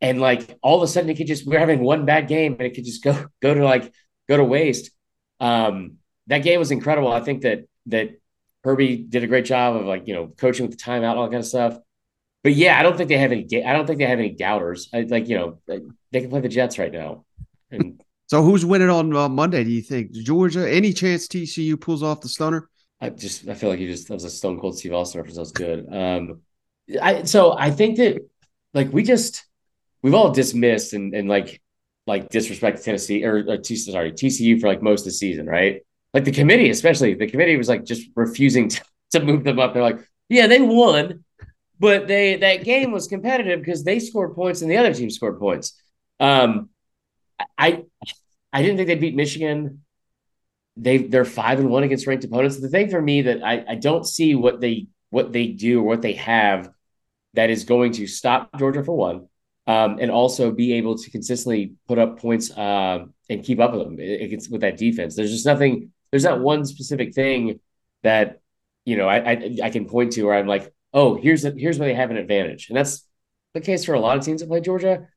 [0.00, 2.62] and like all of a sudden it could just we're having one bad game and
[2.62, 3.92] it could just go go to like
[4.28, 4.90] go to waste.
[5.40, 7.12] Um, that game was incredible.
[7.12, 8.10] I think that that
[8.64, 11.30] Kirby did a great job of like you know coaching with the timeout, all that
[11.30, 11.78] kind of stuff.
[12.42, 13.46] But yeah, I don't think they have any.
[13.64, 14.88] I don't think they have any doubters.
[14.92, 15.60] I, like you know,
[16.10, 17.24] they can play the Jets right now.
[17.70, 19.64] And so, who's winning on uh, Monday?
[19.64, 20.68] Do you think Georgia?
[20.68, 22.68] Any chance TCU pulls off the stunner?
[23.00, 25.36] I just I feel like you just that was a Stone Cold Steve Austin reference.
[25.36, 25.86] That was good.
[25.92, 26.40] Um,
[27.00, 28.20] I so I think that
[28.74, 29.44] like we just
[30.02, 31.60] we've all dismissed and and like
[32.06, 35.82] like disrespect Tennessee or, or T, sorry TCU for like most of the season, right?
[36.14, 39.74] Like the committee, especially the committee was like just refusing to, to move them up.
[39.74, 41.24] They're like, yeah, they won,
[41.82, 45.40] but they that game was competitive because they scored points and the other team scored
[45.40, 45.82] points.
[46.20, 46.68] Um,
[47.58, 47.84] I
[48.52, 49.82] I didn't think they'd beat Michigan.
[50.76, 52.60] They they're five and one against ranked opponents.
[52.60, 55.82] The thing for me that I, I don't see what they what they do or
[55.82, 56.70] what they have
[57.34, 59.26] that is going to stop Georgia for one
[59.66, 63.82] um, and also be able to consistently put up points uh, and keep up with
[63.82, 65.16] them against with that defense.
[65.16, 65.90] There's just nothing.
[66.12, 67.58] There's not one specific thing
[68.04, 68.40] that
[68.84, 71.78] you know I, I, I can point to where I'm like, oh, here's the, here's
[71.78, 73.06] where they have an advantage, and that's
[73.54, 75.08] the case for a lot of teams that play Georgia.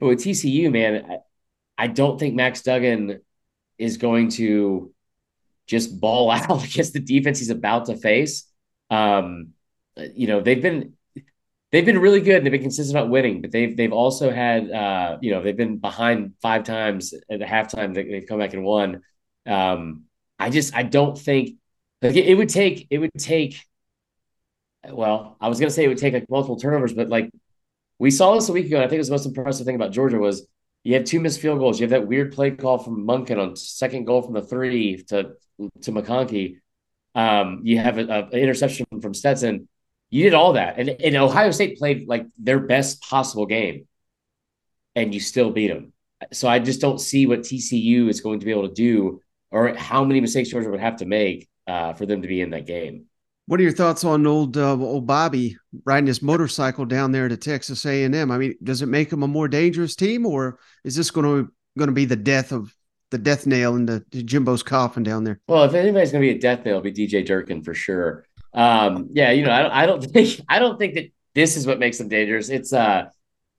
[0.00, 3.20] But with TCU, man, I, I don't think Max Duggan
[3.78, 4.92] is going to
[5.66, 8.44] just ball out against the defense he's about to face.
[8.90, 9.50] Um,
[10.14, 10.94] you know, they've been
[11.72, 14.70] they've been really good and they've been consistent about winning, but they've they've also had
[14.70, 17.94] uh, you know they've been behind five times at the halftime.
[17.94, 19.02] They, they've come back and won.
[19.46, 20.04] Um,
[20.38, 21.56] I just I don't think
[22.02, 23.60] like it, it would take it would take.
[24.90, 27.30] Well, I was gonna say it would take like multiple turnovers, but like
[27.98, 28.76] we saw this a week ago.
[28.76, 30.46] And I think it was the most impressive thing about Georgia was
[30.84, 31.80] you have two missed field goals.
[31.80, 35.32] You have that weird play call from Monken on second goal from the three to
[35.82, 36.58] to McConkey.
[37.14, 39.68] Um, you have an interception from Stetson
[40.10, 43.86] you did all that, and, and Ohio State played like their best possible game,
[44.94, 45.92] and you still beat them.
[46.32, 49.20] So I just don't see what TCU is going to be able to do
[49.50, 52.50] or how many mistakes Georgia would have to make uh, for them to be in
[52.50, 53.06] that game.
[53.46, 57.36] What are your thoughts on old uh, old Bobby riding his motorcycle down there to
[57.36, 58.30] Texas A and M?
[58.30, 61.52] I mean, does it make him a more dangerous team, or is this going to
[61.78, 62.74] going to be the death of
[63.10, 65.40] the death nail in the Jimbo's coffin down there?
[65.46, 68.24] Well, if anybody's going to be a death nail, it'll be DJ Durkin for sure.
[68.52, 71.66] Um, yeah, you know, I don't, I don't think I don't think that this is
[71.66, 72.48] what makes them dangerous.
[72.48, 73.06] It's uh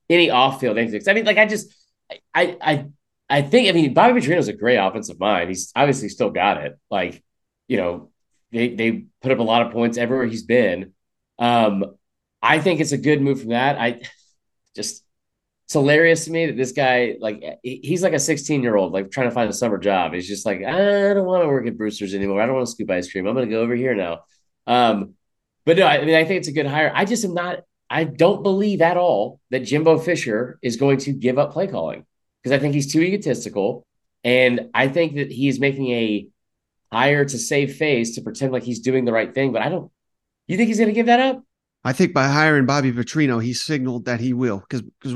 [0.10, 1.08] any off field antics.
[1.08, 1.74] I mean, like I just
[2.34, 2.86] I I
[3.30, 5.50] I think I mean Bobby Petrino's a great offensive mind.
[5.50, 6.78] He's obviously still got it.
[6.90, 7.24] Like,
[7.68, 8.12] you know,
[8.52, 10.94] they they put up a lot of points everywhere he's been.
[11.40, 11.98] Um,
[12.42, 13.80] I think it's a good move from that.
[13.80, 14.02] I
[14.76, 15.04] just
[15.66, 19.12] it's hilarious to me that this guy like he's like a 16 year old like
[19.12, 20.14] trying to find a summer job.
[20.14, 22.42] He's just like I don't want to work at Brewster's anymore.
[22.42, 23.28] I don't want to scoop ice cream.
[23.28, 24.22] I'm going to go over here now.
[24.66, 25.16] Um,
[25.66, 26.92] but no, I mean I think it's a good hire.
[26.96, 27.60] I just am not.
[27.90, 32.06] I don't believe at all that Jimbo Fisher is going to give up play calling
[32.42, 33.86] because I think he's too egotistical,
[34.24, 36.28] and I think that he's making a
[36.92, 39.52] hire to save face to pretend like he's doing the right thing.
[39.52, 39.92] But I don't.
[40.48, 41.44] You think he's going to give that up?
[41.84, 45.14] I think by hiring Bobby Petrino, he signaled that he will because because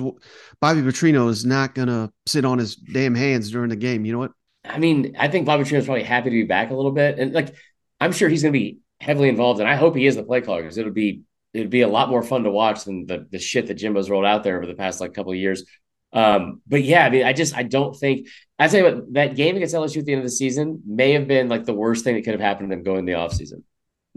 [0.59, 4.05] Bobby Petrino is not going to sit on his damn hands during the game.
[4.05, 4.31] You know what?
[4.63, 7.19] I mean, I think Bobby Petrino is probably happy to be back a little bit,
[7.19, 7.55] and like
[7.99, 10.41] I'm sure he's going to be heavily involved, and I hope he is the play
[10.41, 11.21] caller because it'll be
[11.53, 14.25] it'd be a lot more fun to watch than the the shit that Jimbo's rolled
[14.25, 15.65] out there over the past like couple of years.
[16.13, 18.27] Um, but yeah, I mean, I just I don't think
[18.61, 21.13] I tell you what that game against LSU at the end of the season may
[21.13, 23.63] have been like the worst thing that could have happened to them going the offseason.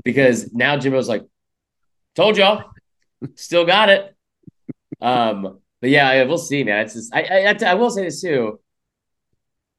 [0.04, 1.24] Because now Jimbo's like,
[2.14, 2.64] told y'all,
[3.37, 4.14] still got it.
[5.00, 6.85] Um, but yeah, we'll see, man.
[6.85, 8.61] It's just I, I I will say this too.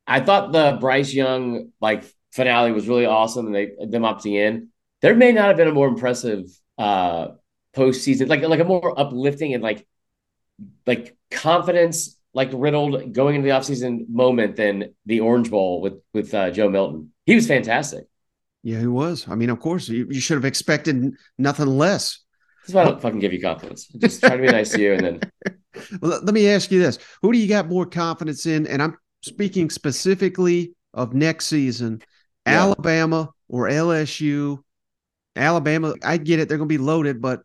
[0.08, 4.70] I thought the Bryce Young like finale was really awesome, and they them opting in.
[5.02, 6.46] There may not have been a more impressive
[6.78, 7.28] uh
[7.76, 9.86] postseason, like like a more uplifting and like
[10.88, 16.34] like confidence like riddled going into the offseason moment than the Orange Bowl with with
[16.34, 17.12] uh, Joe Milton.
[17.26, 18.08] He was fantastic.
[18.62, 19.28] Yeah, he was.
[19.28, 22.20] I mean, of course, you, you should have expected nothing less.
[22.64, 23.88] That's why I don't fucking give you confidence.
[23.88, 25.20] Just try to be nice to you, and then.
[26.02, 28.66] Well, let me ask you this: Who do you got more confidence in?
[28.66, 32.02] And I'm speaking specifically of next season,
[32.48, 32.62] yeah.
[32.62, 34.60] Alabama or LSU.
[35.36, 37.42] Alabama, I get it; they're going to be loaded, but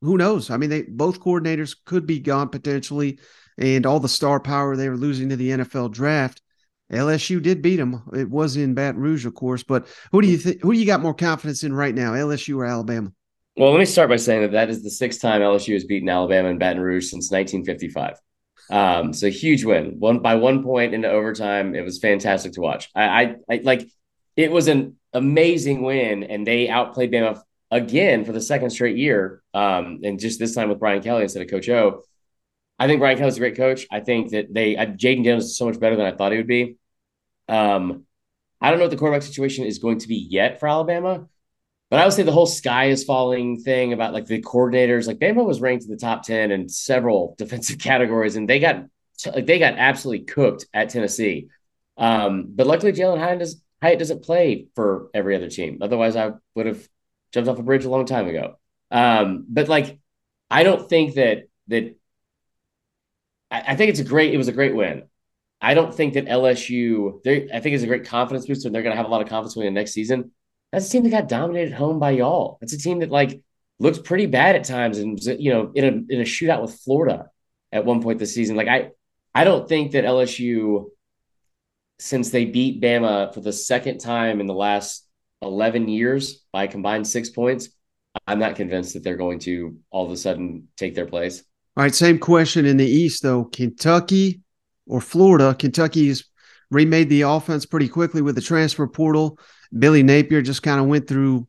[0.00, 0.50] who knows?
[0.50, 3.20] I mean, they both coordinators could be gone potentially,
[3.58, 6.40] and all the star power they were losing to the NFL draft.
[6.92, 8.02] LSU did beat them.
[8.12, 9.62] It was in Baton Rouge, of course.
[9.62, 10.62] But who do you think?
[10.62, 13.12] Who do you got more confidence in right now, LSU or Alabama?
[13.56, 16.08] Well, let me start by saying that that is the sixth time LSU has beaten
[16.08, 18.16] Alabama in Baton Rouge since 1955.
[18.70, 21.74] Um, so huge win, one by one point into overtime.
[21.74, 22.90] It was fantastic to watch.
[22.94, 23.88] I, I, I like
[24.36, 27.40] it was an amazing win, and they outplayed Bama
[27.70, 29.42] again for the second straight year.
[29.52, 32.02] Um, and just this time with Brian Kelly instead of Coach O.
[32.78, 33.86] I think Brian Kelly's a great coach.
[33.90, 36.38] I think that they uh, Jayden Daniels is so much better than I thought he
[36.38, 36.76] would be.
[37.48, 38.04] Um,
[38.60, 41.28] I don't know what the quarterback situation is going to be yet for Alabama,
[41.90, 45.18] but I would say the whole sky is falling thing about like the coordinators, like
[45.18, 48.86] Bama was ranked in the top ten in several defensive categories, and they got
[49.26, 51.48] like they got absolutely cooked at Tennessee.
[51.96, 55.78] Um, but luckily, Jalin Hyatt, does, Hyatt doesn't play for every other team.
[55.80, 56.88] Otherwise, I would have
[57.32, 58.58] jumped off a bridge a long time ago.
[58.90, 59.98] Um, but like,
[60.50, 61.94] I don't think that that.
[63.54, 64.34] I, I think it's a great.
[64.34, 65.04] It was a great win.
[65.60, 67.20] I don't think that LSU.
[67.26, 69.28] I think it's a great confidence booster, and they're going to have a lot of
[69.28, 70.32] confidence winning the next season.
[70.72, 72.58] That's a team that got dominated home by y'all.
[72.60, 73.40] That's a team that like
[73.78, 77.30] looks pretty bad at times, and you know, in a in a shootout with Florida
[77.70, 78.56] at one point this season.
[78.56, 78.90] Like I,
[79.34, 80.86] I don't think that LSU,
[81.98, 85.06] since they beat Bama for the second time in the last
[85.42, 87.68] 11 years by combined six points,
[88.26, 91.44] I'm not convinced that they're going to all of a sudden take their place.
[91.76, 93.44] All right, same question in the East though.
[93.44, 94.42] Kentucky
[94.86, 95.54] or Florida?
[95.58, 96.24] Kentucky's
[96.70, 99.38] remade the offense pretty quickly with the transfer portal.
[99.76, 101.48] Billy Napier just kind of went through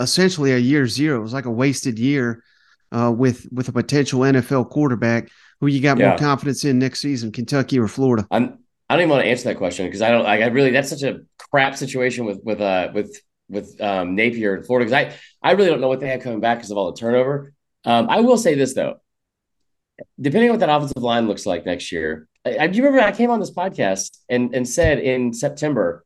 [0.00, 1.18] essentially a year zero.
[1.18, 2.42] It was like a wasted year
[2.90, 5.30] uh, with with a potential NFL quarterback.
[5.60, 6.10] Who you got yeah.
[6.10, 8.26] more confidence in next season, Kentucky or Florida?
[8.30, 8.58] I'm
[8.90, 10.24] I don't even want to answer that question because I don't.
[10.24, 14.56] Like, I really that's such a crap situation with with uh with with um, Napier
[14.56, 16.76] in Florida because I I really don't know what they have coming back because of
[16.76, 17.54] all the turnover.
[17.84, 18.96] Um, I will say this though,
[20.20, 22.28] depending on what that offensive line looks like next year.
[22.44, 26.04] I, I do you remember I came on this podcast and and said in September,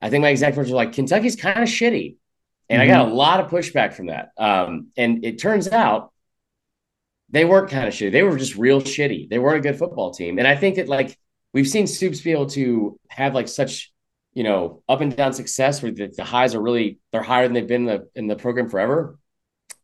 [0.00, 2.16] I think my exact words were like Kentucky's kind of shitty,
[2.68, 2.90] and mm-hmm.
[2.90, 3.16] I got a mm-hmm.
[3.16, 4.30] lot of pushback from that.
[4.36, 6.12] Um, and it turns out
[7.30, 9.28] they weren't kind of shitty; they were just real shitty.
[9.28, 11.16] They weren't a good football team, and I think that like
[11.52, 13.92] we've seen Stoops be able to have like such
[14.34, 17.54] you know up and down success where the, the highs are really they're higher than
[17.54, 19.18] they've been in the in the program forever.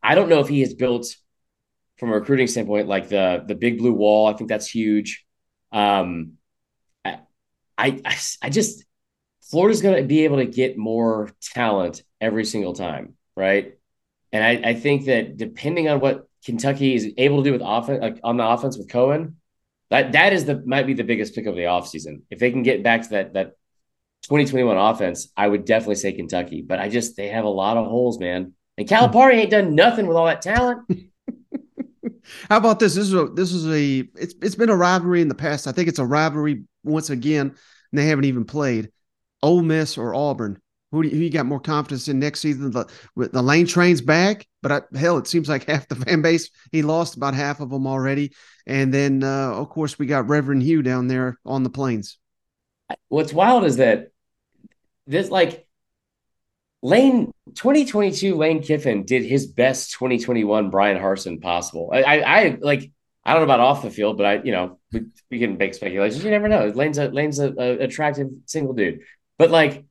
[0.03, 1.07] I don't know if he has built
[2.01, 4.27] from a recruiting standpoint like the the big blue wall.
[4.27, 5.25] I think that's huge.
[5.71, 6.33] Um,
[7.05, 7.19] I
[7.79, 8.85] I I just
[9.43, 13.75] Florida's going to be able to get more talent every single time, right?
[14.33, 18.01] And I, I think that depending on what Kentucky is able to do with offense,
[18.01, 19.35] like on the offense with Coen,
[19.91, 22.23] that that is the might be the biggest pick of the offseason.
[22.31, 23.47] If they can get back to that that
[24.23, 26.63] 2021 offense, I would definitely say Kentucky.
[26.63, 28.55] But I just they have a lot of holes, man.
[28.79, 30.89] And Calipari ain't done nothing with all that talent.
[32.51, 32.97] How about this?
[32.97, 35.69] This is a this is a it's it's been a rivalry in the past.
[35.69, 38.91] I think it's a rivalry once again, and they haven't even played.
[39.41, 40.61] Ole Miss or Auburn.
[40.91, 42.73] Who do you, who you got more confidence in next season?
[42.73, 46.51] The the lane train's back, but I, hell, it seems like half the fan base
[46.73, 48.33] he lost about half of them already.
[48.67, 52.19] And then uh, of course we got Reverend Hugh down there on the plains.
[53.09, 54.09] What's wild is that
[55.07, 55.69] this like
[56.83, 61.91] Lane 2022 Lane Kiffin did his best 2021 Bryan Harsin possible.
[61.93, 62.91] I, I, I like
[63.25, 65.75] I don't know about off the field, but I you know we, we can make
[65.75, 66.25] speculations.
[66.25, 66.69] You never know.
[66.69, 69.01] Lane's a Lane's a, a attractive single dude,
[69.39, 69.85] but like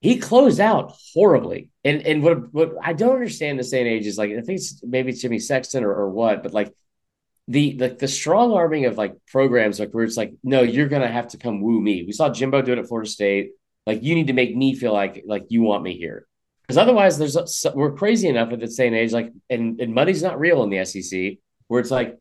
[0.00, 1.70] he closed out horribly.
[1.84, 4.82] And and what what I don't understand the same age is like I think it's
[4.82, 6.74] maybe it's Jimmy Sexton or, or what, but like
[7.48, 11.08] the the the strong arming of like programs like where it's like no you're gonna
[11.08, 12.04] have to come woo me.
[12.04, 13.52] We saw Jimbo do it at Florida State.
[13.86, 16.26] Like you need to make me feel like like you want me here.
[16.62, 17.36] Because otherwise, there's
[17.74, 20.84] we're crazy enough at the same age, like and and money's not real in the
[20.84, 22.18] SEC, where it's like,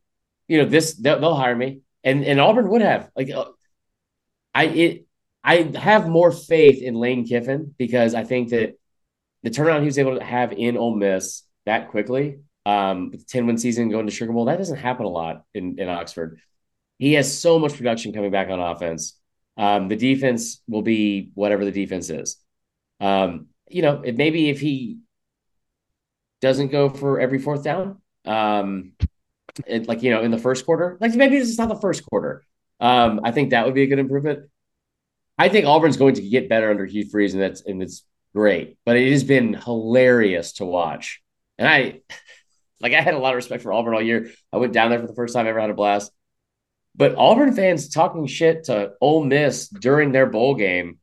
[0.48, 3.46] you know, this they'll, they'll hire me, and and Auburn would have like, uh,
[4.56, 5.06] I it
[5.44, 8.78] I have more faith in Lane Kiffin because I think that
[9.44, 13.48] the turnaround he was able to have in Ole Miss that quickly, um, with 10
[13.48, 16.40] win season going to Sugar Bowl, that doesn't happen a lot in, in Oxford.
[16.98, 19.19] He has so much production coming back on offense.
[19.60, 22.38] Um, the defense will be whatever the defense is.
[23.02, 25.00] Um, you know, it, maybe if he
[26.40, 28.94] doesn't go for every fourth down, um,
[29.68, 32.06] it, like, you know, in the first quarter, like maybe this is not the first
[32.06, 32.46] quarter.
[32.80, 34.50] Um, I think that would be a good improvement.
[35.38, 38.78] I think Auburn's going to get better under Hugh Freeze, and that's and it's great.
[38.86, 41.22] But it has been hilarious to watch,
[41.58, 42.02] and I
[42.82, 44.32] like I had a lot of respect for Auburn all year.
[44.54, 46.12] I went down there for the first time I ever, had a blast.
[47.00, 51.00] But Auburn fans talking shit to Ole Miss during their bowl game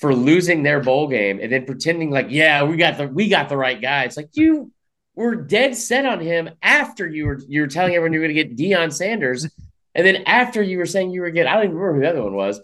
[0.00, 3.50] for losing their bowl game, and then pretending like, yeah, we got the we got
[3.50, 4.04] the right guy.
[4.04, 4.72] It's like you
[5.14, 8.36] were dead set on him after you were you were telling everyone you were going
[8.36, 9.46] to get Deion Sanders,
[9.94, 12.10] and then after you were saying you were getting I don't even remember who the
[12.10, 12.60] other one was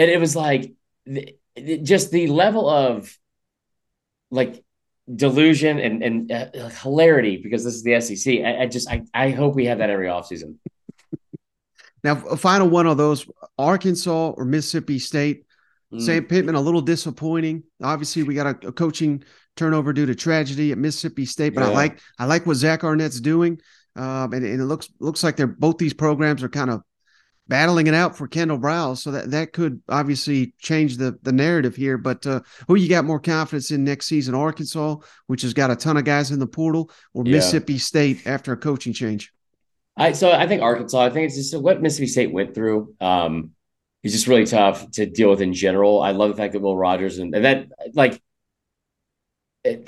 [0.00, 0.72] and it was like
[1.82, 3.16] just the level of
[4.30, 4.64] like
[5.14, 8.40] delusion and and uh, hilarity because this is the SEC.
[8.44, 10.56] I, I, just I, I hope we have that every offseason.
[12.02, 13.26] Now, a final one of those:
[13.58, 15.44] Arkansas or Mississippi State.
[15.92, 16.00] Mm.
[16.02, 17.64] Sam Pittman, a little disappointing.
[17.82, 19.24] Obviously, we got a, a, coaching
[19.56, 21.70] turnover due to tragedy at Mississippi State, but yeah.
[21.70, 23.60] I like I like what Zach Arnett's doing,
[23.96, 26.82] um, and, and, it looks looks like they're both these programs are kind of
[27.50, 28.98] battling it out for Kendall Briles.
[28.98, 31.98] So that, that could obviously change the, the narrative here.
[31.98, 34.36] But uh, who you got more confidence in next season?
[34.36, 34.96] Arkansas,
[35.26, 37.32] which has got a ton of guys in the portal, or yeah.
[37.32, 39.32] Mississippi State after a coaching change?
[40.00, 40.98] I so I think Arkansas.
[40.98, 42.94] I think it's just what Mississippi State went through.
[43.00, 43.50] Um,
[44.02, 46.00] it's just really tough to deal with in general.
[46.00, 48.20] I love the fact that Will Rogers and, and that like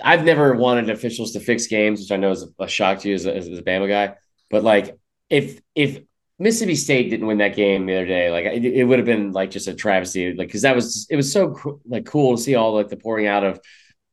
[0.04, 3.08] I've never wanted officials to fix games, which I know is a, a shock to
[3.08, 4.16] you as a, as a Bama guy.
[4.50, 4.98] But like,
[5.30, 6.02] if if
[6.38, 8.30] Mississippi State didn't win that game the other day.
[8.30, 10.34] Like it, it would have been like just a travesty.
[10.34, 13.28] Like because that was it was so like cool to see all like the pouring
[13.28, 13.60] out of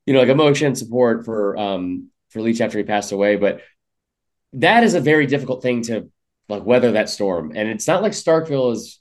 [0.06, 3.36] you know like emotion support for um for Leach after he passed away.
[3.36, 3.62] But
[4.54, 6.10] that is a very difficult thing to
[6.48, 7.52] like weather that storm.
[7.56, 9.00] And it's not like Starkville is.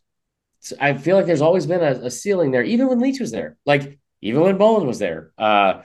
[0.81, 3.57] I feel like there's always been a, a ceiling there, even when Leach was there.
[3.65, 5.33] Like even when Mullen was there.
[5.39, 5.83] Uh,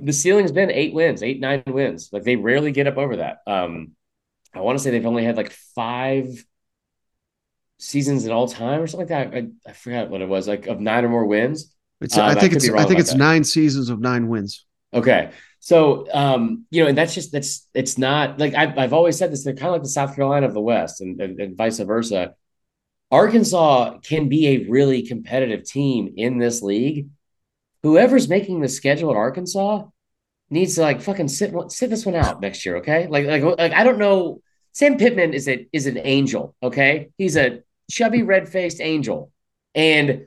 [0.00, 2.10] the ceiling's been eight wins, eight nine wins.
[2.12, 3.38] Like they rarely get up over that.
[3.46, 3.92] Um,
[4.52, 6.44] I want to say they've only had like five
[7.78, 9.36] seasons in all time or something like that.
[9.36, 11.74] I, I forgot what it was, like of nine or more wins.
[12.00, 13.18] It's, um, I think I it's I think it's that.
[13.18, 14.64] nine seasons of nine wins.
[14.92, 15.30] Okay.
[15.64, 19.32] So um, you know, and that's just that's it's not like I've I've always said
[19.32, 21.78] this, they're kind of like the South Carolina of the West and, and, and vice
[21.78, 22.34] versa.
[23.10, 27.08] Arkansas can be a really competitive team in this league.
[27.82, 29.84] Whoever's making the schedule at Arkansas
[30.50, 33.06] needs to like fucking sit sit this one out next year, okay?
[33.06, 34.42] Like like like I don't know.
[34.72, 37.08] Sam Pittman is a is an angel, okay?
[37.16, 39.32] He's a chubby, red faced angel.
[39.74, 40.26] And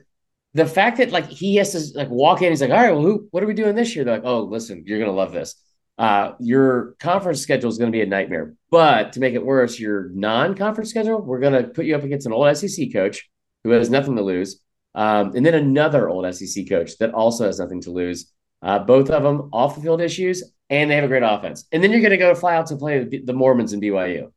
[0.54, 3.02] the fact that like he has to like walk in, he's like, all right, well,
[3.02, 4.04] who, what are we doing this year?
[4.04, 5.54] They're like, oh, listen, you're gonna love this.
[5.98, 8.54] Uh, your conference schedule is going to be a nightmare.
[8.70, 12.24] But to make it worse, your non-conference schedule, we're going to put you up against
[12.24, 13.28] an old SEC coach
[13.64, 14.60] who has nothing to lose,
[14.94, 18.32] um, and then another old SEC coach that also has nothing to lose.
[18.62, 21.66] Uh, both of them off the field issues, and they have a great offense.
[21.72, 24.30] And then you're going to go fly out to play the Mormons in BYU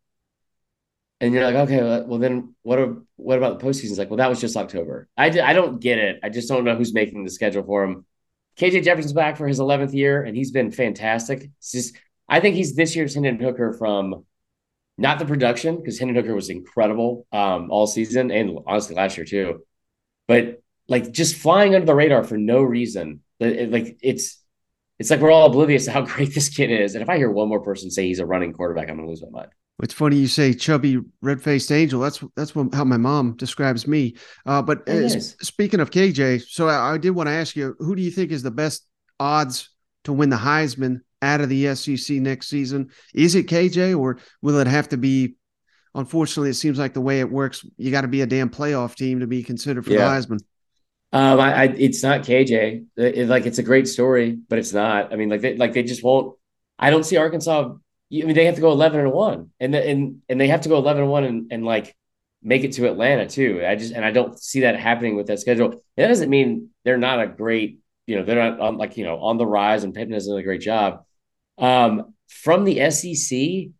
[1.21, 2.79] and you're like, okay, well then what?
[2.79, 3.91] Are, what about the postseason?
[3.91, 5.07] It's like, well, that was just October.
[5.15, 6.19] I, I don't get it.
[6.23, 8.05] I just don't know who's making the schedule for him.
[8.57, 11.49] KJ Jefferson's back for his 11th year, and he's been fantastic.
[11.59, 11.95] It's just,
[12.27, 14.25] I think he's this year's Hendon Hooker from
[14.97, 19.25] not the production because Hendon Hooker was incredible um, all season and honestly last year
[19.25, 19.63] too,
[20.27, 23.21] but like just flying under the radar for no reason.
[23.39, 24.41] Like it's
[24.97, 26.95] it's like we're all oblivious to how great this kid is.
[26.95, 29.21] And if I hear one more person say he's a running quarterback, I'm gonna lose
[29.21, 29.51] my mind.
[29.81, 32.01] It's funny you say chubby, red faced angel.
[32.01, 34.15] That's that's what, how my mom describes me.
[34.45, 37.95] Uh, but uh, speaking of KJ, so I, I did want to ask you, who
[37.95, 38.85] do you think is the best
[39.19, 39.69] odds
[40.03, 42.89] to win the Heisman out of the SEC next season?
[43.13, 45.35] Is it KJ, or will it have to be?
[45.93, 48.95] Unfortunately, it seems like the way it works, you got to be a damn playoff
[48.95, 49.97] team to be considered for yeah.
[49.97, 50.39] the Heisman.
[51.11, 52.85] Um, I, I, it's not KJ.
[52.95, 55.11] It, like it's a great story, but it's not.
[55.11, 56.37] I mean, like they, like they just won't.
[56.79, 57.73] I don't see Arkansas.
[58.11, 60.69] I mean, they have to go eleven and one, and and and they have to
[60.69, 61.95] go eleven and one, and, and like
[62.43, 63.63] make it to Atlanta too.
[63.65, 65.81] I just and I don't see that happening with that schedule.
[65.95, 67.79] That doesn't mean they're not a great.
[68.07, 70.37] You know, they're not on like you know on the rise, and Pittman has done
[70.37, 71.05] a great job.
[71.57, 73.71] Um, from the SEC,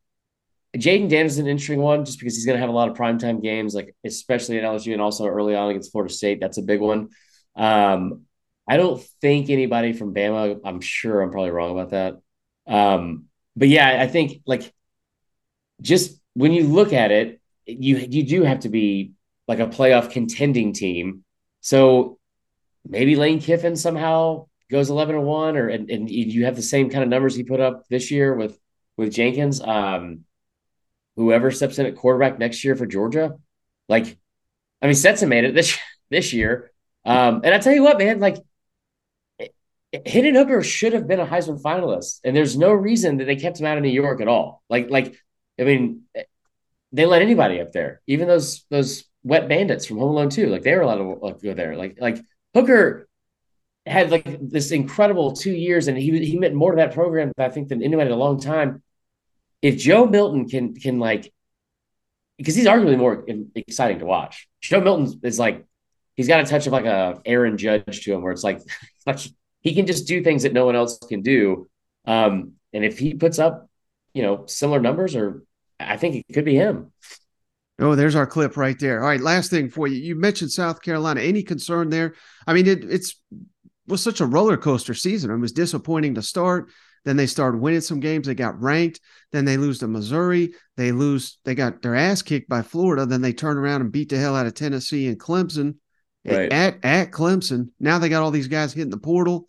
[0.78, 2.96] Jayden Daniels is an interesting one just because he's going to have a lot of
[2.96, 6.40] primetime games, like especially at LSU and also early on against Florida State.
[6.40, 7.10] That's a big one.
[7.56, 8.22] Um,
[8.68, 10.62] I don't think anybody from Bama.
[10.64, 12.22] I'm sure I'm probably wrong about that.
[12.68, 13.26] Um,
[13.56, 14.74] but yeah, I think like
[15.82, 19.14] just when you look at it, you you do have to be
[19.48, 21.24] like a playoff contending team.
[21.62, 22.18] So
[22.88, 26.90] maybe Lane Kiffin somehow goes 11 and 1 or and, and you have the same
[26.90, 28.58] kind of numbers he put up this year with
[28.98, 29.62] with Judkins.
[29.62, 30.26] Um,
[31.16, 33.38] whoever steps in at quarterback next year for Georgia,
[33.90, 34.18] like,
[34.82, 35.78] I mean, Stetson made it this
[36.10, 36.72] this year.
[37.04, 38.38] Um, and I tell you what, man, like,
[40.06, 43.60] Hendon Hooker should have been a Heisman finalist, and there's no reason that they kept
[43.60, 44.64] him out of New York at all.
[44.70, 45.16] Like, like,
[45.60, 46.04] I mean,
[46.92, 50.48] they let anybody up there, even those those wet bandits from Home Alone 2.
[50.48, 51.76] Like, they were allowed to like, go there.
[51.76, 52.20] Like, like
[52.54, 53.08] Hooker
[53.86, 57.50] had like this incredible two years, and he he meant more to that program, I
[57.50, 58.82] think, than anybody in a long time
[59.62, 61.32] if Joe Milton can can like
[62.38, 63.26] because he's arguably more
[63.56, 64.48] exciting to watch.
[64.62, 65.66] Joe Milton is like
[66.16, 68.60] he's got a touch of like a Aaron Judge to him, where it's like
[69.06, 69.20] like
[69.62, 71.70] he can just do things that no one else can do.
[72.06, 73.70] Um, and if he puts up,
[74.14, 75.44] you know, similar numbers, or
[75.80, 76.92] I think it could be him.
[77.80, 79.02] Oh, there's our clip right there.
[79.02, 79.98] All right, last thing for you.
[79.98, 81.22] You mentioned South Carolina.
[81.22, 82.14] Any concern there?
[82.46, 83.16] I mean, it, it's
[83.88, 85.32] was such a roller coaster season.
[85.32, 86.70] It was disappointing to start.
[87.04, 88.28] Then they started winning some games.
[88.28, 89.00] They got ranked.
[89.32, 90.54] Then they lose to Missouri.
[90.78, 91.40] They lose.
[91.46, 93.06] They got their ass kicked by Florida.
[93.06, 95.76] Then they turn around and beat the hell out of Tennessee and Clemson
[96.26, 96.52] right.
[96.52, 97.70] at at Clemson.
[97.80, 99.48] Now they got all these guys hitting the portal.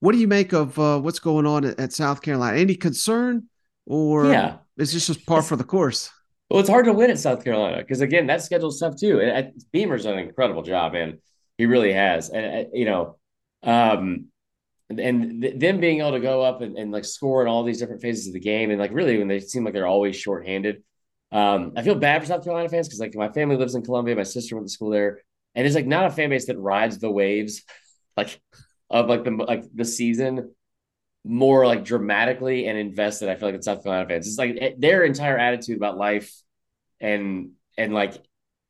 [0.00, 2.58] What do you make of uh, what's going on at, at, South Carolina?
[2.58, 3.48] Any concern,
[3.86, 6.10] or yeah, is this just par for the course?
[6.50, 9.20] Well, it's hard to win at South Carolina because again, that schedule's tough too.
[9.20, 11.18] And Beamer's done an incredible job, and
[11.58, 12.28] he really has.
[12.28, 13.16] And uh, you know,
[13.62, 14.26] um,
[14.90, 17.78] and th- them being able to go up and, and like score in all these
[17.78, 20.82] different phases of the game and like really when they seem like they're always shorthanded.
[21.32, 24.14] Um, I feel bad for South Carolina fans because like my family lives in Columbia,
[24.14, 25.20] my sister went to school there,
[25.56, 27.62] and it's like not a fan base that rides the waves
[28.16, 28.40] like
[28.90, 30.54] of like the like the season
[31.24, 33.28] more like dramatically and invested.
[33.28, 36.32] I feel like in South Carolina fans, it's like eh, their entire attitude about life
[37.00, 38.14] and and like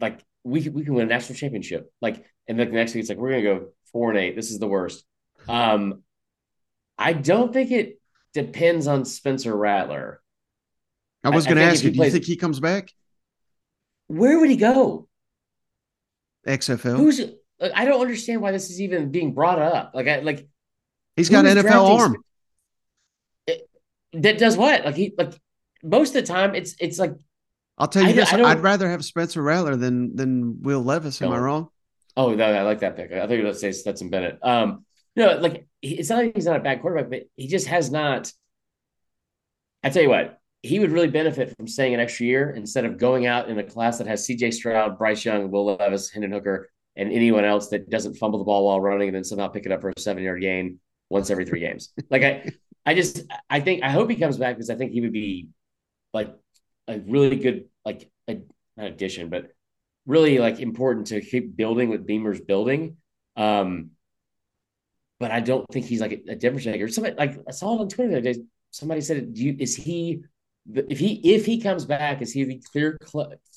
[0.01, 1.93] like we we can win a national championship.
[2.01, 4.37] Like and then the next week it's like we're gonna go four and eight.
[4.37, 5.05] This is the worst.
[5.49, 6.03] Um,
[6.99, 8.01] I don't think it
[8.32, 10.20] depends on Spencer Rattler.
[11.24, 12.93] I was going to ask you, do plays, you think he comes back?
[14.07, 15.09] Where would he go?
[16.47, 16.97] XFL.
[16.97, 17.20] Who's
[17.61, 19.92] I don't understand why this is even being brought up.
[19.94, 20.47] Like I like
[21.16, 22.16] he's got an NFL arm.
[23.47, 23.68] It,
[24.12, 24.84] that does what?
[24.84, 25.34] Like he like
[25.82, 27.14] most of the time it's it's like
[27.78, 31.20] I'll tell you I, this, I would rather have Spencer Rattler than than Will Levis.
[31.22, 31.68] Am I wrong?
[32.16, 33.12] Oh no, I like that pick.
[33.12, 34.38] I think you were going to say Stetson Bennett.
[34.42, 37.90] Um, no, like it's not like he's not a bad quarterback, but he just has
[37.90, 38.32] not.
[39.82, 42.98] I tell you what, he would really benefit from staying an extra year instead of
[42.98, 44.50] going out in a class that has C.J.
[44.52, 48.66] Stroud, Bryce Young, Will Levis, Hendon Hooker, and anyone else that doesn't fumble the ball
[48.66, 50.80] while running and then somehow pick it up for a seven yard gain
[51.11, 51.92] once every three games.
[52.11, 52.50] Like I,
[52.84, 55.48] I just I think I hope he comes back because I think he would be
[56.14, 56.34] like
[56.88, 58.40] a really good like a,
[58.76, 59.50] not addition, but
[60.07, 62.96] really like important to keep building with Beamer's building.
[63.36, 63.90] Um,
[65.18, 66.88] but I don't think he's like a, a difference maker.
[66.88, 68.40] Somebody like I saw it on Twitter the other day.
[68.70, 70.22] Somebody said, "Do you is he
[70.73, 72.99] if he if he comes back is he the clear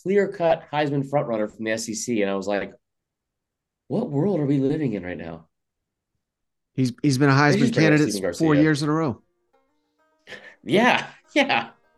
[0.04, 2.74] clear cut Heisman front runner from the SEC?" And I was like,
[3.88, 5.48] "What world are we living in right now?"
[6.74, 9.22] He's he's been a Heisman candidate four years in a row.
[10.62, 11.70] Yeah, yeah.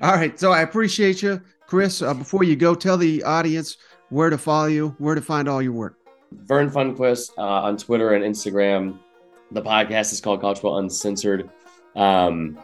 [0.00, 0.38] All right.
[0.38, 2.00] So I appreciate you, Chris.
[2.00, 3.78] Uh, before you go, tell the audience
[4.10, 5.98] where to follow you, where to find all your work.
[6.32, 8.98] Verne Funquist uh, on Twitter and Instagram.
[9.50, 11.50] The podcast is called College Football Uncensored.
[11.94, 12.58] Um,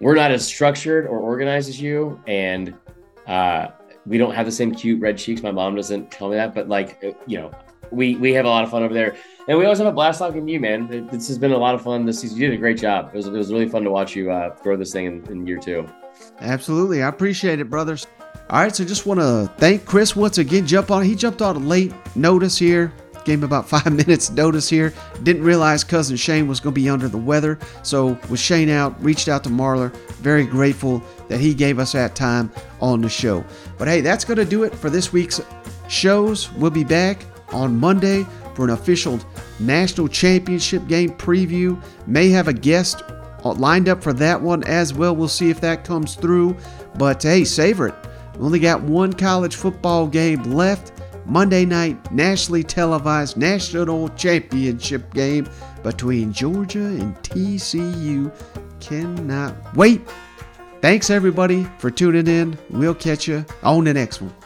[0.00, 2.74] we're not as structured or organized as you, and
[3.26, 3.68] uh,
[4.04, 5.42] we don't have the same cute red cheeks.
[5.42, 7.50] My mom doesn't tell me that, but like uh, you know,
[7.90, 9.16] we we have a lot of fun over there,
[9.48, 11.08] and we always have a blast talking to you, man.
[11.10, 12.38] This has been a lot of fun this season.
[12.38, 13.10] You did a great job.
[13.14, 15.46] It was, it was really fun to watch you uh, grow this thing in, in
[15.46, 15.88] year two.
[16.40, 18.06] Absolutely, I appreciate it, brothers.
[18.48, 20.66] All right, so just want to thank Chris once again.
[20.66, 21.02] Jump on.
[21.02, 22.92] He jumped on late notice here
[23.26, 24.94] gave him about five minutes notice here.
[25.22, 27.58] Didn't realize cousin Shane was going to be under the weather.
[27.82, 29.94] So with Shane out, reached out to Marler.
[30.16, 32.50] Very grateful that he gave us that time
[32.80, 33.44] on the show.
[33.76, 35.40] But hey, that's going to do it for this week's
[35.88, 36.50] shows.
[36.52, 39.20] We'll be back on Monday for an official
[39.60, 41.80] national championship game preview.
[42.06, 43.02] May have a guest
[43.44, 45.14] uh, lined up for that one as well.
[45.14, 46.56] We'll see if that comes through.
[46.96, 47.94] But hey, savor it.
[48.38, 50.92] We only got one college football game left.
[51.26, 55.48] Monday night nationally televised national championship game
[55.82, 58.32] between Georgia and TCU.
[58.80, 60.06] Cannot wait.
[60.80, 62.56] Thanks everybody for tuning in.
[62.70, 64.45] We'll catch you on the next one.